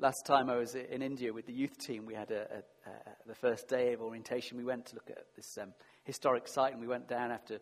Last 0.00 0.26
time 0.26 0.48
I 0.48 0.56
was 0.56 0.76
in 0.76 1.02
India 1.02 1.32
with 1.32 1.46
the 1.46 1.52
youth 1.52 1.76
team, 1.78 2.06
we 2.06 2.14
had 2.14 2.30
a, 2.30 2.42
a, 2.42 2.90
a, 2.90 2.92
the 3.26 3.34
first 3.34 3.66
day 3.68 3.94
of 3.94 4.00
orientation. 4.00 4.56
We 4.56 4.64
went 4.64 4.86
to 4.86 4.94
look 4.94 5.10
at 5.10 5.24
this 5.34 5.58
um, 5.60 5.72
historic 6.04 6.46
site 6.46 6.72
and 6.72 6.80
we 6.80 6.86
went 6.86 7.08
down 7.08 7.32
after 7.32 7.58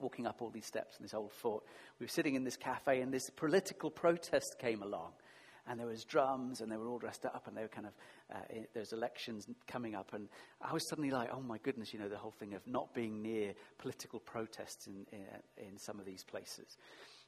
walking 0.00 0.26
up 0.26 0.40
all 0.40 0.50
these 0.50 0.66
steps 0.66 0.96
in 0.98 1.02
this 1.04 1.12
old 1.12 1.32
fort. 1.32 1.62
We 2.00 2.04
were 2.04 2.08
sitting 2.08 2.36
in 2.36 2.44
this 2.44 2.56
cafe 2.56 3.00
and 3.00 3.12
this 3.12 3.28
political 3.36 3.90
protest 3.90 4.56
came 4.58 4.82
along. 4.82 5.12
And 5.66 5.78
there 5.78 5.86
was 5.86 6.04
drums, 6.04 6.60
and 6.60 6.70
they 6.70 6.76
were 6.76 6.88
all 6.88 6.98
dressed 6.98 7.24
up, 7.24 7.44
and 7.46 7.56
they 7.56 7.62
were 7.62 7.68
kind 7.68 7.86
of, 7.86 7.92
uh, 8.34 8.62
there's 8.74 8.92
elections 8.92 9.46
coming 9.66 9.94
up, 9.94 10.12
and 10.12 10.28
I 10.60 10.72
was 10.72 10.88
suddenly 10.88 11.10
like, 11.10 11.30
oh 11.32 11.40
my 11.40 11.58
goodness, 11.58 11.92
you 11.92 11.98
know, 11.98 12.08
the 12.08 12.18
whole 12.18 12.32
thing 12.32 12.54
of 12.54 12.66
not 12.66 12.94
being 12.94 13.22
near 13.22 13.54
political 13.78 14.20
protests 14.20 14.86
in, 14.86 15.06
in, 15.12 15.66
in 15.68 15.78
some 15.78 15.98
of 15.98 16.06
these 16.06 16.24
places. 16.24 16.76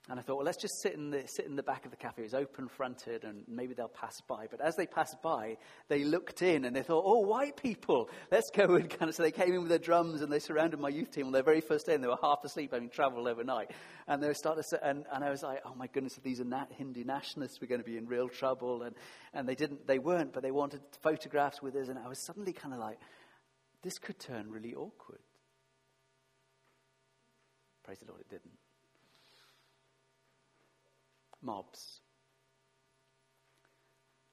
And 0.08 0.20
I 0.20 0.22
thought, 0.22 0.36
well, 0.36 0.46
let's 0.46 0.62
just 0.62 0.80
sit 0.82 0.94
in 0.94 1.10
the, 1.10 1.24
sit 1.26 1.46
in 1.46 1.56
the 1.56 1.64
back 1.64 1.84
of 1.84 1.90
the 1.90 1.96
cafe. 1.96 2.22
It 2.22 2.26
was 2.26 2.34
open 2.34 2.68
fronted, 2.68 3.24
and 3.24 3.42
maybe 3.48 3.74
they'll 3.74 3.88
pass 3.88 4.14
by. 4.28 4.46
But 4.48 4.60
as 4.60 4.76
they 4.76 4.86
passed 4.86 5.16
by, 5.20 5.56
they 5.88 6.04
looked 6.04 6.42
in 6.42 6.64
and 6.64 6.76
they 6.76 6.84
thought, 6.84 7.02
oh, 7.04 7.26
white 7.26 7.56
people, 7.56 8.08
let's 8.30 8.48
go 8.54 8.76
and 8.76 8.88
kind 8.88 9.08
of. 9.08 9.16
So 9.16 9.24
they 9.24 9.32
came 9.32 9.52
in 9.52 9.62
with 9.62 9.68
their 9.68 9.80
drums 9.80 10.22
and 10.22 10.30
they 10.30 10.38
surrounded 10.38 10.78
my 10.78 10.90
youth 10.90 11.10
team 11.10 11.26
on 11.26 11.32
their 11.32 11.42
very 11.42 11.60
first 11.60 11.86
day, 11.86 11.94
and 11.94 12.04
they 12.04 12.08
were 12.08 12.18
half 12.22 12.38
asleep 12.44 12.72
having 12.72 12.88
traveled 12.88 13.26
overnight. 13.26 13.72
And 14.06 14.22
they 14.22 14.32
started 14.34 14.64
to, 14.70 14.88
and, 14.88 15.06
and 15.12 15.24
I 15.24 15.30
was 15.30 15.42
like, 15.42 15.62
oh 15.64 15.74
my 15.74 15.88
goodness, 15.88 16.16
if 16.16 16.22
these 16.22 16.40
are 16.40 16.44
nat- 16.44 16.70
Hindu 16.70 17.02
nationalists, 17.02 17.58
we're 17.60 17.66
going 17.66 17.82
to 17.82 17.86
be 17.86 17.96
in 17.96 18.06
real 18.06 18.28
trouble. 18.28 18.82
And, 18.82 18.94
and 19.34 19.48
they 19.48 19.56
didn't, 19.56 19.88
they 19.88 19.98
weren't, 19.98 20.32
but 20.32 20.44
they 20.44 20.52
wanted 20.52 20.82
photographs 21.02 21.60
with 21.60 21.74
us. 21.74 21.88
And 21.88 21.98
I 21.98 22.06
was 22.06 22.24
suddenly 22.24 22.52
kind 22.52 22.72
of 22.72 22.78
like, 22.78 23.00
this 23.82 23.98
could 23.98 24.20
turn 24.20 24.52
really 24.52 24.72
awkward. 24.72 25.18
Praise 27.82 27.98
the 27.98 28.06
Lord, 28.06 28.20
it 28.20 28.30
didn't 28.30 28.52
mobs, 31.46 32.00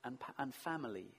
and, 0.04 0.18
and 0.38 0.54
family. 0.54 1.16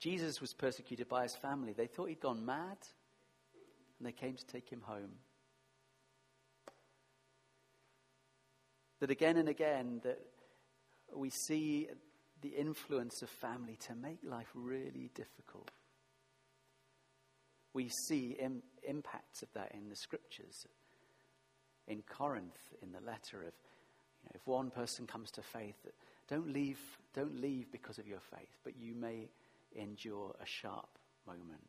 Jesus 0.00 0.40
was 0.40 0.54
persecuted 0.54 1.08
by 1.08 1.24
his 1.24 1.36
family. 1.36 1.72
They 1.72 1.86
thought 1.86 2.08
he'd 2.08 2.20
gone 2.20 2.44
mad, 2.44 2.78
and 3.98 4.06
they 4.06 4.12
came 4.12 4.36
to 4.36 4.46
take 4.46 4.68
him 4.68 4.80
home. 4.80 5.12
That 9.00 9.10
again 9.10 9.36
and 9.36 9.48
again, 9.48 10.00
that 10.02 10.18
we 11.14 11.30
see 11.30 11.88
the 12.40 12.48
influence 12.48 13.22
of 13.22 13.28
family 13.28 13.76
to 13.86 13.94
make 13.94 14.18
life 14.22 14.48
really 14.54 15.10
difficult. 15.14 15.70
We 17.74 17.90
see 18.08 18.36
Im- 18.40 18.62
impacts 18.82 19.42
of 19.42 19.52
that 19.54 19.72
in 19.74 19.88
the 19.88 19.96
scriptures 19.96 20.66
in 21.88 22.02
Corinth 22.02 22.58
in 22.82 22.92
the 22.92 23.00
letter 23.00 23.38
of, 23.38 23.52
you 24.22 24.26
know, 24.26 24.32
if 24.34 24.46
one 24.46 24.70
person 24.70 25.06
comes 25.06 25.30
to 25.32 25.42
faith, 25.42 25.86
don't 26.28 26.52
leave, 26.52 26.78
don't 27.14 27.40
leave 27.40 27.72
because 27.72 27.98
of 27.98 28.06
your 28.06 28.20
faith, 28.20 28.58
but 28.62 28.74
you 28.78 28.94
may 28.94 29.28
endure 29.74 30.34
a 30.40 30.46
sharp 30.46 30.98
moment. 31.26 31.66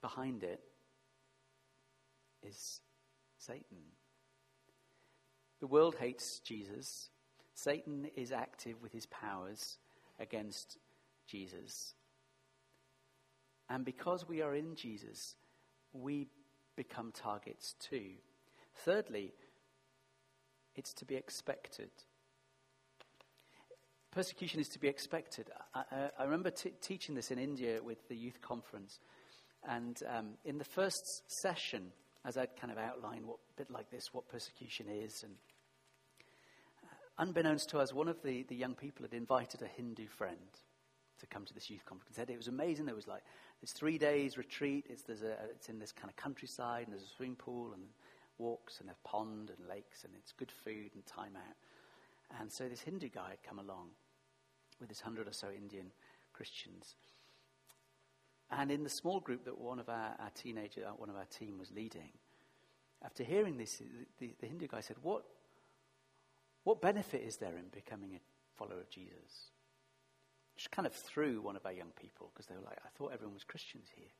Behind 0.00 0.42
it 0.42 0.60
is 2.42 2.80
Satan. 3.38 3.78
The 5.60 5.66
world 5.66 5.96
hates 5.98 6.40
Jesus. 6.40 7.10
Satan 7.54 8.08
is 8.16 8.32
active 8.32 8.82
with 8.82 8.92
his 8.92 9.06
powers 9.06 9.76
against 10.18 10.78
Jesus. 11.26 11.94
And 13.68 13.84
because 13.84 14.26
we 14.26 14.40
are 14.40 14.54
in 14.54 14.74
Jesus, 14.74 15.36
we 15.92 16.28
become 16.76 17.12
targets 17.12 17.74
too. 17.78 18.12
Thirdly, 18.84 19.32
it's 20.76 20.92
to 20.94 21.04
be 21.04 21.16
expected. 21.16 21.90
Persecution 24.10 24.60
is 24.60 24.68
to 24.70 24.78
be 24.78 24.88
expected. 24.88 25.50
I, 25.74 26.10
I, 26.18 26.24
remember 26.24 26.50
t- 26.50 26.72
teaching 26.80 27.14
this 27.14 27.30
in 27.30 27.38
India 27.38 27.80
with 27.82 28.08
the 28.08 28.16
youth 28.16 28.40
conference. 28.40 28.98
And 29.68 30.00
um, 30.08 30.30
in 30.44 30.58
the 30.58 30.64
first 30.64 31.22
session, 31.42 31.92
as 32.24 32.36
I'd 32.36 32.56
kind 32.60 32.72
of 32.72 32.78
outlined 32.78 33.26
what, 33.26 33.36
a 33.36 33.58
bit 33.58 33.70
like 33.70 33.90
this, 33.90 34.12
what 34.12 34.28
persecution 34.28 34.86
is, 34.88 35.22
and 35.22 35.34
uh, 36.82 37.22
unbeknownst 37.22 37.68
to 37.70 37.78
us, 37.78 37.92
one 37.92 38.08
of 38.08 38.20
the, 38.22 38.44
the 38.44 38.56
young 38.56 38.74
people 38.74 39.04
had 39.04 39.14
invited 39.14 39.62
a 39.62 39.66
Hindu 39.66 40.08
friend 40.08 40.38
to 41.20 41.26
come 41.26 41.44
to 41.44 41.54
this 41.54 41.70
youth 41.70 41.84
conference. 41.84 42.16
Said 42.16 42.30
it 42.30 42.36
was 42.36 42.48
amazing. 42.48 42.86
There 42.86 42.94
was 42.94 43.06
like 43.06 43.22
this 43.60 43.72
three 43.72 43.98
days 43.98 44.38
retreat. 44.38 44.86
It's, 44.88 45.08
a, 45.08 45.32
it's 45.54 45.68
in 45.68 45.78
this 45.78 45.92
kind 45.92 46.08
of 46.08 46.16
countryside, 46.16 46.84
and 46.84 46.92
there's 46.92 47.04
a 47.06 47.14
swimming 47.16 47.36
pool 47.36 47.72
and 47.74 47.82
walks 48.38 48.80
and 48.80 48.88
a 48.90 49.08
pond 49.08 49.50
and 49.56 49.68
lakes, 49.68 50.04
and 50.04 50.12
it's 50.16 50.32
good 50.32 50.50
food 50.50 50.90
and 50.94 51.04
time 51.06 51.36
out. 51.36 52.40
And 52.40 52.50
so 52.50 52.68
this 52.68 52.80
Hindu 52.80 53.08
guy 53.08 53.30
had 53.30 53.42
come 53.42 53.58
along 53.58 53.88
with 54.78 54.88
this 54.88 55.00
hundred 55.00 55.28
or 55.28 55.32
so 55.32 55.48
Indian 55.54 55.90
Christians. 56.32 56.94
And 58.50 58.70
in 58.70 58.82
the 58.82 58.90
small 58.90 59.20
group 59.20 59.44
that 59.44 59.58
one 59.58 59.78
of 59.78 59.88
our, 59.88 60.16
our 60.18 60.30
teenager, 60.34 60.82
uh, 60.86 60.92
one 60.92 61.10
of 61.10 61.16
our 61.16 61.26
team 61.26 61.58
was 61.58 61.70
leading, 61.70 62.10
after 63.04 63.24
hearing 63.24 63.56
this, 63.56 63.80
the, 64.18 64.30
the 64.40 64.46
Hindu 64.46 64.66
guy 64.66 64.80
said, 64.80 64.96
what, 65.02 65.24
what 66.64 66.80
benefit 66.80 67.22
is 67.22 67.36
there 67.36 67.56
in 67.56 67.64
becoming 67.72 68.14
a 68.14 68.20
follower 68.56 68.80
of 68.80 68.90
Jesus? 68.90 69.50
Kind 70.68 70.86
of 70.86 70.92
threw 70.92 71.40
one 71.40 71.56
of 71.56 71.64
our 71.64 71.72
young 71.72 71.92
people 72.00 72.30
because 72.32 72.46
they 72.46 72.54
were 72.54 72.62
like, 72.62 72.78
I 72.84 72.88
thought 72.96 73.12
everyone 73.12 73.34
was 73.34 73.44
Christians 73.44 73.88
here. 73.94 74.10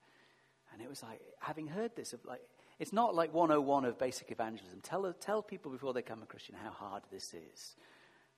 And 0.72 0.81
it 0.81 0.88
was 0.88 1.03
like, 1.03 1.20
having 1.40 1.66
heard 1.66 1.96
this, 1.96 2.12
of 2.12 2.24
like, 2.24 2.40
it's 2.79 2.92
not 2.92 3.14
like 3.14 3.35
101 3.35 3.85
of 3.85 3.98
basic 3.98 4.31
evangelism. 4.31 4.81
Tell, 4.83 5.12
tell 5.20 5.42
people 5.42 5.70
before 5.70 5.92
they 5.92 6.00
become 6.00 6.22
a 6.22 6.26
Christian 6.26 6.55
how 6.62 6.70
hard 6.70 7.03
this 7.11 7.35
is 7.35 7.76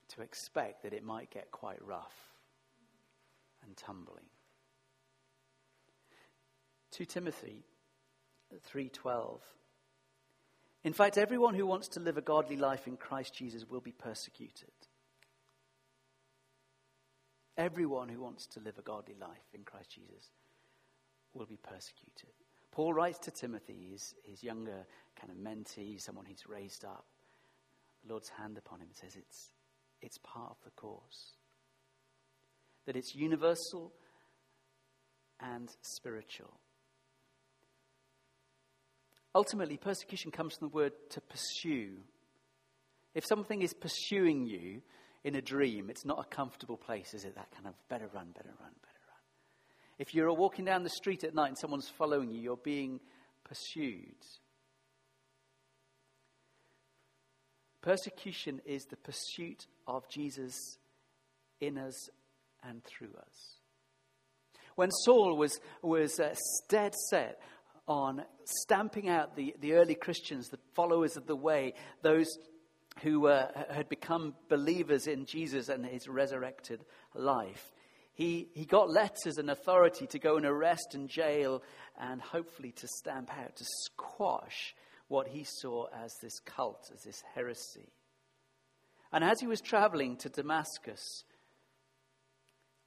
to 0.09 0.23
expect 0.23 0.83
that 0.83 0.93
it 0.93 1.05
might 1.05 1.31
get 1.31 1.51
quite 1.51 1.85
rough 1.85 2.17
and 3.65 3.77
tumbling. 3.77 4.25
2 6.93 7.05
Timothy 7.07 7.65
3:12 8.71 9.41
In 10.85 10.93
fact 10.93 11.17
everyone 11.17 11.55
who 11.55 11.67
wants 11.67 11.88
to 11.88 12.01
live 12.01 12.19
a 12.19 12.23
godly 12.23 12.57
life 12.57 12.87
in 12.87 12.97
Christ 12.97 13.35
Jesus 13.35 13.69
will 13.69 13.81
be 13.81 13.93
persecuted. 13.93 14.73
Everyone 17.57 18.09
who 18.09 18.21
wants 18.21 18.47
to 18.49 18.61
live 18.61 18.79
a 18.79 18.83
godly 18.83 19.15
life 19.21 19.49
in 19.53 19.62
Christ 19.62 19.91
Jesus 19.91 20.31
will 21.35 21.47
be 21.47 21.59
persecuted. 21.62 22.31
Paul 22.71 22.95
writes 22.95 23.19
to 23.21 23.31
Timothy, 23.31 23.88
his, 23.93 24.15
his 24.25 24.43
younger 24.43 24.87
kind 25.21 25.31
of 25.31 25.37
mentee, 25.37 26.01
someone 26.01 26.25
he's 26.25 26.47
raised 26.49 26.85
up. 26.85 27.05
The 28.03 28.12
Lord's 28.12 28.31
hand 28.31 28.57
upon 28.57 28.81
him 28.81 28.88
says 28.93 29.15
it's, 29.17 29.51
it's 30.01 30.19
part 30.19 30.51
of 30.51 30.57
the 30.65 30.71
course. 30.71 31.35
That 32.87 32.97
it's 32.97 33.15
universal 33.15 33.93
and 35.38 35.69
spiritual. 35.83 36.59
Ultimately, 39.35 39.77
persecution 39.77 40.31
comes 40.31 40.57
from 40.57 40.69
the 40.69 40.75
word 40.75 40.93
to 41.11 41.21
pursue. 41.21 41.99
If 43.15 43.25
something 43.27 43.62
is 43.62 43.75
pursuing 43.75 44.47
you, 44.47 44.83
in 45.25 45.37
a 45.37 45.43
dream, 45.43 45.89
it's 45.89 46.05
not 46.05 46.19
a 46.19 46.35
comfortable 46.35 46.77
place, 46.77 47.15
is 47.15 47.25
it? 47.25 47.35
That 47.37 47.51
kind 47.53 47.67
of 47.67 47.75
better 47.89 48.09
run, 48.13 48.33
better 48.35 48.55
run, 48.61 48.73
better 48.83 49.01
run. 49.09 49.21
If 49.99 50.15
you're 50.15 50.33
walking 50.33 50.65
down 50.65 50.83
the 50.83 50.91
street 50.91 51.23
at 51.23 51.35
night 51.35 51.49
and 51.49 51.59
someone's 51.59 51.89
following 51.89 52.31
you, 52.31 52.41
you're 52.41 52.57
being 52.57 53.01
pursued. 53.45 54.17
Persecution 57.83 58.61
is 58.65 58.85
the 58.85 58.97
pursuit 58.97 59.67
of 59.87 60.09
Jesus 60.09 60.57
in 61.61 61.79
us 61.79 62.09
and 62.63 62.83
through 62.85 63.15
us. 63.17 63.57
When 64.75 64.91
Saul 64.91 65.37
was, 65.37 65.59
was 65.83 66.19
uh, 66.19 66.35
dead 66.69 66.95
set 67.11 67.41
on 67.87 68.23
stamping 68.45 69.09
out 69.09 69.37
the, 69.37 69.55
the 69.61 69.75
early 69.75 69.95
Christians, 69.95 70.49
the 70.49 70.59
followers 70.75 71.17
of 71.17 71.27
the 71.27 71.37
way, 71.37 71.75
those 72.03 72.27
who 73.00 73.26
uh, 73.26 73.48
had 73.70 73.88
become 73.88 74.35
believers 74.48 75.07
in 75.07 75.24
Jesus 75.24 75.68
and 75.68 75.85
his 75.85 76.09
resurrected 76.09 76.85
life. 77.14 77.72
He, 78.14 78.48
he 78.52 78.66
got 78.66 78.90
letters 78.90 79.38
and 79.38 79.50
authority 79.50 80.07
to 80.09 80.18
go 80.18 80.37
and 80.37 80.44
arrest 80.44 80.94
and 80.94 81.09
jail 81.09 81.62
and 81.98 82.20
hopefully 82.20 82.72
to 82.72 82.88
stamp 82.98 83.31
out, 83.37 83.57
to 83.57 83.64
squash 83.85 84.74
what 85.09 85.28
he 85.28 85.44
saw 85.44 85.87
as 86.05 86.12
this 86.22 86.38
cult, 86.40 86.90
as 86.92 87.02
this 87.02 87.22
heresy. 87.35 87.88
And 89.12 89.24
as 89.24 89.40
he 89.40 89.46
was 89.46 89.61
traveling 89.61 90.16
to 90.18 90.28
Damascus, 90.28 91.24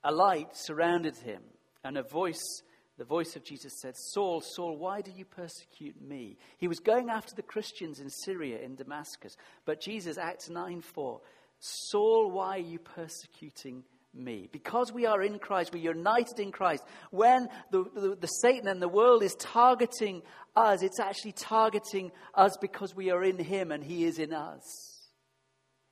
a 0.04 0.12
light 0.12 0.50
surrounded 0.54 1.18
him, 1.18 1.42
and 1.84 1.98
a 1.98 2.04
voice 2.04 2.62
the 2.98 3.06
voice 3.06 3.36
of 3.36 3.44
Jesus 3.44 3.74
said, 3.82 3.96
Saul, 3.98 4.42
Saul, 4.42 4.78
why 4.78 5.02
do 5.02 5.12
you 5.12 5.26
persecute 5.26 6.02
me? 6.02 6.38
He 6.58 6.68
was 6.68 6.80
going 6.80 7.10
after 7.10 7.36
the 7.36 7.42
Christians 7.42 8.00
in 8.00 8.10
Syria, 8.10 8.60
in 8.60 8.76
Damascus. 8.76 9.36
But 9.66 9.82
Jesus, 9.82 10.18
Acts 10.18 10.50
9 10.50 10.82
4, 10.82 11.22
Saul, 11.60 12.32
why 12.32 12.58
are 12.58 12.60
you 12.60 12.80
persecuting 12.80 13.84
me? 14.14 14.48
Because 14.52 14.94
we 14.94 15.06
are 15.06 15.22
in 15.22 15.40
Christ, 15.40 15.74
we're 15.74 15.84
united 15.84 16.40
in 16.40 16.52
Christ. 16.52 16.84
When 17.12 17.50
the, 17.72 17.84
the, 17.94 18.18
the 18.20 18.28
Satan 18.28 18.68
and 18.68 18.82
the 18.82 18.88
world 18.88 19.24
is 19.24 19.36
targeting 19.36 20.22
us, 20.56 20.82
it's 20.82 21.00
actually 21.00 21.34
targeting 21.34 22.12
us 22.34 22.56
because 22.62 22.96
we 22.96 23.12
are 23.12 23.24
in 23.24 23.38
him 23.38 23.72
and 23.72 23.84
he 23.84 24.06
is 24.06 24.20
in 24.20 24.34
us. 24.34 24.95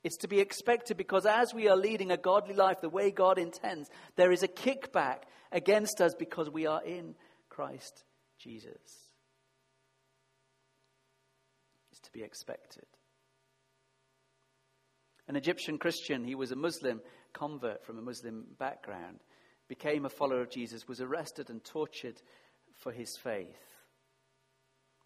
It's 0.04 0.18
to 0.18 0.28
be 0.28 0.40
expected 0.40 0.98
because 0.98 1.26
as 1.26 1.54
we 1.54 1.70
are 1.70 1.78
leading 1.78 2.12
a 2.12 2.18
godly 2.18 2.56
life 2.56 2.82
the 2.82 2.90
way 2.90 3.10
God 3.10 3.38
intends, 3.38 3.90
there 4.16 4.32
is 4.32 4.44
a 4.44 4.48
kickback 4.48 5.20
against 5.52 6.02
us 6.02 6.14
because 6.14 6.50
we 6.50 6.66
are 6.66 6.84
in 6.84 7.16
Christ 7.50 8.04
Jesus. 8.38 8.82
It's 11.92 12.02
to 12.02 12.12
be 12.12 12.22
expected. 12.22 12.86
An 15.30 15.38
Egyptian 15.38 15.78
Christian, 15.78 16.26
he 16.26 16.36
was 16.36 16.52
a 16.52 16.58
Muslim 16.58 17.00
convert 17.32 17.86
from 17.86 17.98
a 17.98 18.02
Muslim 18.02 18.44
background, 18.60 19.20
became 19.70 20.06
a 20.06 20.10
follower 20.10 20.42
of 20.42 20.52
Jesus, 20.52 20.88
was 20.88 21.00
arrested 21.00 21.50
and 21.50 21.64
tortured 21.64 22.22
for 22.74 22.92
his 22.92 23.18
faith. 23.24 23.56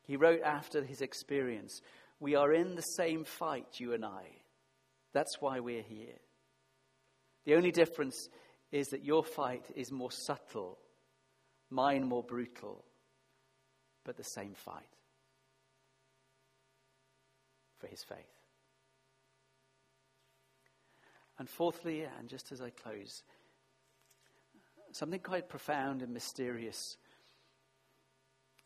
He 0.04 0.18
wrote 0.18 0.42
after 0.42 0.84
his 0.84 1.02
experience, 1.02 1.82
We 2.20 2.34
are 2.34 2.52
in 2.52 2.76
the 2.76 2.82
same 2.82 3.26
fight, 3.26 3.80
you 3.80 3.94
and 3.94 4.04
I. 4.04 4.24
That's 5.18 5.42
why 5.42 5.62
we're 5.62 5.82
here. 5.82 6.20
The 7.46 7.56
only 7.56 7.72
difference 7.72 8.30
is 8.72 8.90
that 8.90 9.04
your 9.04 9.24
fight 9.24 9.66
is 9.76 9.92
more 9.92 10.12
subtle, 10.12 10.78
mine 11.72 12.08
more 12.08 12.22
brutal, 12.22 12.86
but 14.06 14.16
the 14.16 14.24
same 14.24 14.54
fight 14.54 14.94
for 17.80 17.88
his 17.88 18.04
faith. 18.04 18.20
And 21.40 21.50
fourthly, 21.50 22.04
and 22.04 22.30
just 22.30 22.52
as 22.52 22.62
I 22.62 22.70
close, 22.70 23.24
something 24.92 25.22
quite 25.22 25.50
profound 25.50 26.04
and 26.04 26.14
mysterious, 26.14 26.96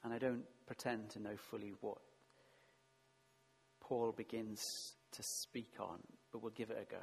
and 0.03 0.13
I 0.13 0.17
don't 0.17 0.43
pretend 0.67 1.11
to 1.11 1.21
know 1.21 1.37
fully 1.37 1.71
what 1.79 1.99
Paul 3.79 4.11
begins 4.11 4.95
to 5.13 5.23
speak 5.23 5.75
on, 5.79 5.99
but 6.31 6.41
we'll 6.41 6.51
give 6.51 6.69
it 6.69 6.77
a 6.81 6.91
go. 6.91 7.01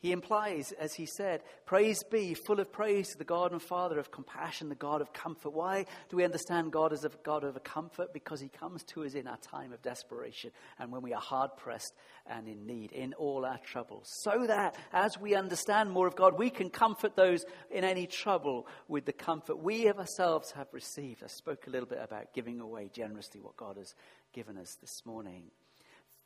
He 0.00 0.12
implies, 0.12 0.70
as 0.78 0.94
he 0.94 1.06
said, 1.06 1.42
Praise 1.66 2.04
be, 2.04 2.32
full 2.34 2.60
of 2.60 2.70
praise 2.70 3.08
to 3.08 3.18
the 3.18 3.24
God 3.24 3.50
and 3.50 3.60
Father 3.60 3.98
of 3.98 4.12
compassion, 4.12 4.68
the 4.68 4.76
God 4.76 5.00
of 5.00 5.12
comfort. 5.12 5.52
Why 5.52 5.86
do 6.08 6.16
we 6.16 6.24
understand 6.24 6.70
God 6.70 6.92
as 6.92 7.04
a 7.04 7.10
God 7.24 7.42
of 7.42 7.56
a 7.56 7.60
comfort? 7.60 8.12
Because 8.12 8.40
he 8.40 8.48
comes 8.48 8.84
to 8.84 9.04
us 9.04 9.14
in 9.14 9.26
our 9.26 9.38
time 9.38 9.72
of 9.72 9.82
desperation 9.82 10.52
and 10.78 10.92
when 10.92 11.02
we 11.02 11.14
are 11.14 11.20
hard 11.20 11.50
pressed 11.56 11.94
and 12.26 12.46
in 12.46 12.64
need, 12.64 12.92
in 12.92 13.12
all 13.14 13.44
our 13.44 13.58
troubles. 13.58 14.08
So 14.22 14.46
that 14.46 14.76
as 14.92 15.18
we 15.18 15.34
understand 15.34 15.90
more 15.90 16.06
of 16.06 16.14
God, 16.14 16.38
we 16.38 16.50
can 16.50 16.70
comfort 16.70 17.16
those 17.16 17.44
in 17.68 17.82
any 17.82 18.06
trouble 18.06 18.68
with 18.86 19.04
the 19.04 19.12
comfort 19.12 19.58
we 19.58 19.88
of 19.88 19.98
ourselves 19.98 20.52
have 20.52 20.68
received. 20.72 21.24
I 21.24 21.26
spoke 21.26 21.66
a 21.66 21.70
little 21.70 21.88
bit 21.88 21.98
about 22.00 22.32
giving 22.32 22.60
away 22.60 22.88
generously 22.94 23.40
what 23.40 23.56
God 23.56 23.76
has 23.76 23.94
given 24.32 24.58
us 24.58 24.76
this 24.80 25.02
morning. 25.04 25.50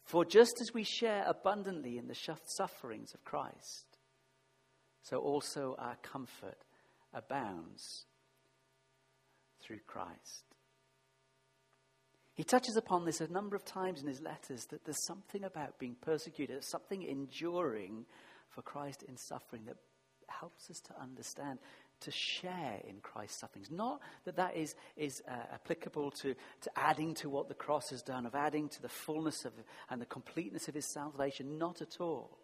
For 0.05 0.25
just 0.25 0.61
as 0.61 0.75
we 0.75 0.85
share 0.85 1.25
abundantly 1.27 1.97
in 1.99 2.09
the 2.09 2.39
sufferings 2.45 3.15
of 3.15 3.25
Christ, 3.25 3.87
so 5.03 5.19
also 5.19 5.75
our 5.79 5.97
comfort 6.03 6.59
abounds 7.13 8.07
through 9.63 9.81
Christ. 9.87 10.45
He 12.35 12.45
touches 12.45 12.77
upon 12.77 13.05
this 13.05 13.21
a 13.21 13.31
number 13.31 13.57
of 13.57 13.65
times 13.65 14.01
in 14.01 14.09
his 14.09 14.21
letters 14.21 14.65
that 14.67 14.85
there's 14.85 15.05
something 15.05 15.45
about 15.45 15.79
being 15.79 15.97
persecuted, 16.01 16.65
something 16.65 17.03
enduring 17.03 18.07
for 18.49 18.63
Christ 18.63 19.03
in 19.03 19.17
suffering 19.17 19.65
that 19.67 19.77
helps 20.29 20.71
us 20.71 20.81
to 20.81 21.01
understand 21.01 21.59
to 22.03 22.11
share 22.11 22.81
in 22.89 22.97
Christ's 23.03 23.41
sufferings. 23.41 23.71
Not 23.71 24.01
that 24.25 24.37
that 24.37 24.57
is, 24.57 24.75
is 24.97 25.23
uh, 25.29 25.55
applicable 25.55 26.11
to, 26.23 26.35
to 26.35 26.71
adding 26.77 27.15
to 27.15 27.29
what 27.29 27.49
the 27.49 27.55
cross 27.55 27.91
has 27.91 28.03
done, 28.03 28.27
of 28.27 28.35
adding 28.35 28.69
to 28.69 28.83
the 28.83 28.89
fullness 28.89 29.45
of 29.45 29.53
and 29.91 30.01
the 30.01 30.07
completeness 30.07 30.69
of 30.69 30.75
his 30.75 30.93
salvation. 30.93 31.59
Not 31.59 31.83
at 31.83 32.01
all. 32.01 32.39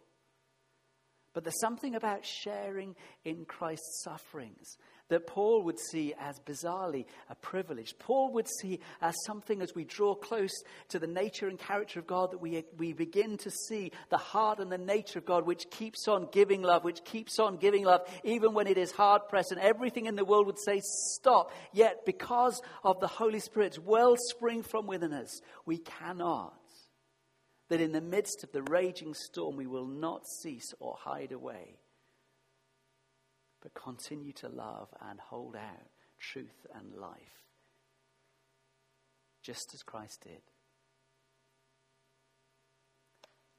But 1.33 1.43
there's 1.43 1.59
something 1.61 1.95
about 1.95 2.25
sharing 2.25 2.95
in 3.23 3.45
Christ's 3.45 4.01
sufferings 4.03 4.77
that 5.09 5.27
Paul 5.27 5.63
would 5.63 5.79
see 5.79 6.13
as 6.19 6.39
bizarrely 6.39 7.05
a 7.29 7.35
privilege. 7.35 7.95
Paul 7.99 8.31
would 8.33 8.47
see 8.47 8.79
as 9.01 9.15
something 9.25 9.61
as 9.61 9.75
we 9.75 9.83
draw 9.83 10.15
close 10.15 10.51
to 10.89 10.99
the 10.99 11.07
nature 11.07 11.47
and 11.47 11.59
character 11.59 11.99
of 11.99 12.07
God 12.07 12.31
that 12.31 12.41
we, 12.41 12.63
we 12.77 12.93
begin 12.93 13.37
to 13.37 13.51
see 13.51 13.91
the 14.09 14.17
heart 14.17 14.59
and 14.59 14.71
the 14.71 14.77
nature 14.77 15.19
of 15.19 15.25
God 15.25 15.45
which 15.45 15.69
keeps 15.71 16.07
on 16.07 16.29
giving 16.31 16.61
love, 16.61 16.83
which 16.83 17.03
keeps 17.03 17.39
on 17.39 17.57
giving 17.57 17.83
love 17.83 18.01
even 18.23 18.53
when 18.53 18.67
it 18.67 18.77
is 18.77 18.91
hard 18.91 19.27
pressed 19.27 19.51
and 19.51 19.59
everything 19.59 20.05
in 20.05 20.15
the 20.15 20.25
world 20.25 20.45
would 20.45 20.59
say 20.59 20.79
stop. 20.83 21.51
Yet 21.73 22.05
because 22.05 22.61
of 22.83 22.99
the 22.99 23.07
Holy 23.07 23.39
Spirit's 23.39 23.79
wellspring 23.79 24.63
from 24.63 24.87
within 24.87 25.13
us, 25.13 25.41
we 25.65 25.79
cannot. 25.79 26.53
That 27.69 27.81
in 27.81 27.91
the 27.91 28.01
midst 28.01 28.43
of 28.43 28.51
the 28.51 28.63
raging 28.63 29.13
storm, 29.13 29.55
we 29.55 29.67
will 29.67 29.85
not 29.85 30.25
cease 30.27 30.73
or 30.79 30.95
hide 30.99 31.31
away 31.31 31.77
but 33.61 33.73
continue 33.73 34.33
to 34.33 34.47
love 34.47 34.89
and 35.09 35.19
hold 35.19 35.55
out 35.55 35.87
truth 36.19 36.65
and 36.75 36.95
life, 36.95 37.43
just 39.43 39.73
as 39.73 39.83
Christ 39.83 40.21
did. 40.23 40.41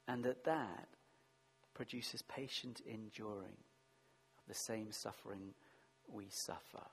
And 0.09 0.25
that 0.25 0.45
that 0.45 0.89
produces 1.75 2.23
patient 2.23 2.81
enduring 2.87 3.57
of 4.39 4.49
the 4.49 4.55
same 4.55 4.93
suffering 4.93 5.55
we 6.13 6.27
suffer. 6.31 6.87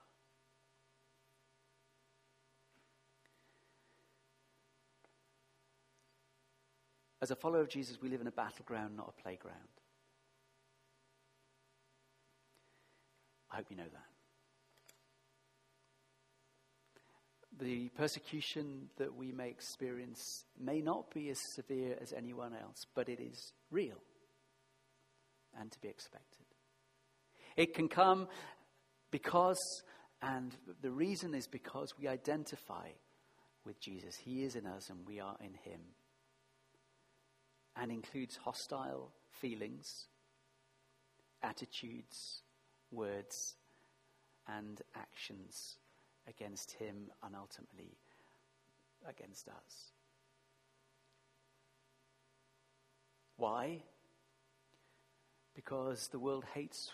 As 7.20 7.30
a 7.32 7.36
follower 7.36 7.60
of 7.60 7.68
Jesus, 7.68 8.00
we 8.00 8.08
live 8.08 8.20
in 8.20 8.28
a 8.28 8.32
battleground, 8.32 8.96
not 8.96 9.12
a 9.18 9.22
playground. 9.22 9.56
I 13.47 13.47
hope 13.58 13.66
you 13.70 13.76
know 13.76 13.82
that. 13.82 14.06
The 17.60 17.88
persecution 17.88 18.88
that 18.98 19.16
we 19.16 19.32
may 19.32 19.48
experience 19.48 20.44
may 20.56 20.80
not 20.80 21.12
be 21.12 21.28
as 21.30 21.40
severe 21.56 21.96
as 22.00 22.12
anyone 22.12 22.54
else, 22.54 22.86
but 22.94 23.08
it 23.08 23.18
is 23.18 23.52
real 23.72 24.00
and 25.58 25.72
to 25.72 25.80
be 25.80 25.88
expected. 25.88 26.46
It 27.56 27.74
can 27.74 27.88
come 27.88 28.28
because, 29.10 29.58
and 30.22 30.54
the 30.80 30.92
reason 30.92 31.34
is 31.34 31.48
because 31.48 31.94
we 31.98 32.06
identify 32.06 32.90
with 33.66 33.80
Jesus. 33.80 34.14
He 34.14 34.44
is 34.44 34.54
in 34.54 34.66
us 34.66 34.88
and 34.88 35.00
we 35.04 35.18
are 35.18 35.36
in 35.40 35.54
Him. 35.64 35.80
And 37.74 37.90
includes 37.90 38.36
hostile 38.36 39.10
feelings, 39.40 40.06
attitudes, 41.42 42.42
words, 42.90 43.56
and 44.48 44.80
actions 44.94 45.76
against 46.26 46.72
him 46.72 47.10
and 47.22 47.34
ultimately 47.36 47.96
against 49.06 49.48
us. 49.48 49.92
Why? 53.36 53.82
Because 55.54 56.08
the 56.10 56.18
world 56.18 56.44
hates 56.54 56.90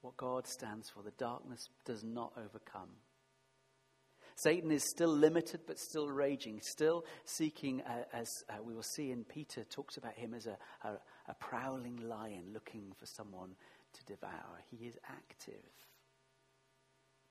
what 0.00 0.16
God 0.16 0.46
stands 0.46 0.90
for. 0.90 1.02
The 1.02 1.12
darkness 1.12 1.68
does 1.84 2.04
not 2.04 2.32
overcome. 2.36 2.90
Satan 4.36 4.70
is 4.70 4.82
still 4.82 5.14
limited 5.14 5.60
but 5.66 5.78
still 5.78 6.08
raging, 6.08 6.60
still 6.60 7.04
seeking, 7.24 7.82
uh, 7.82 8.02
as 8.12 8.28
uh, 8.48 8.62
we 8.62 8.74
will 8.74 8.82
see 8.82 9.12
in 9.12 9.24
Peter, 9.24 9.64
talks 9.64 9.96
about 9.96 10.14
him 10.14 10.34
as 10.34 10.46
a, 10.46 10.56
a, 10.82 10.98
a 11.28 11.34
prowling 11.34 11.96
lion 12.08 12.46
looking 12.52 12.92
for 12.98 13.06
someone 13.06 13.50
to 13.94 14.04
devour. 14.04 14.60
He 14.70 14.86
is 14.86 14.98
active, 15.08 15.70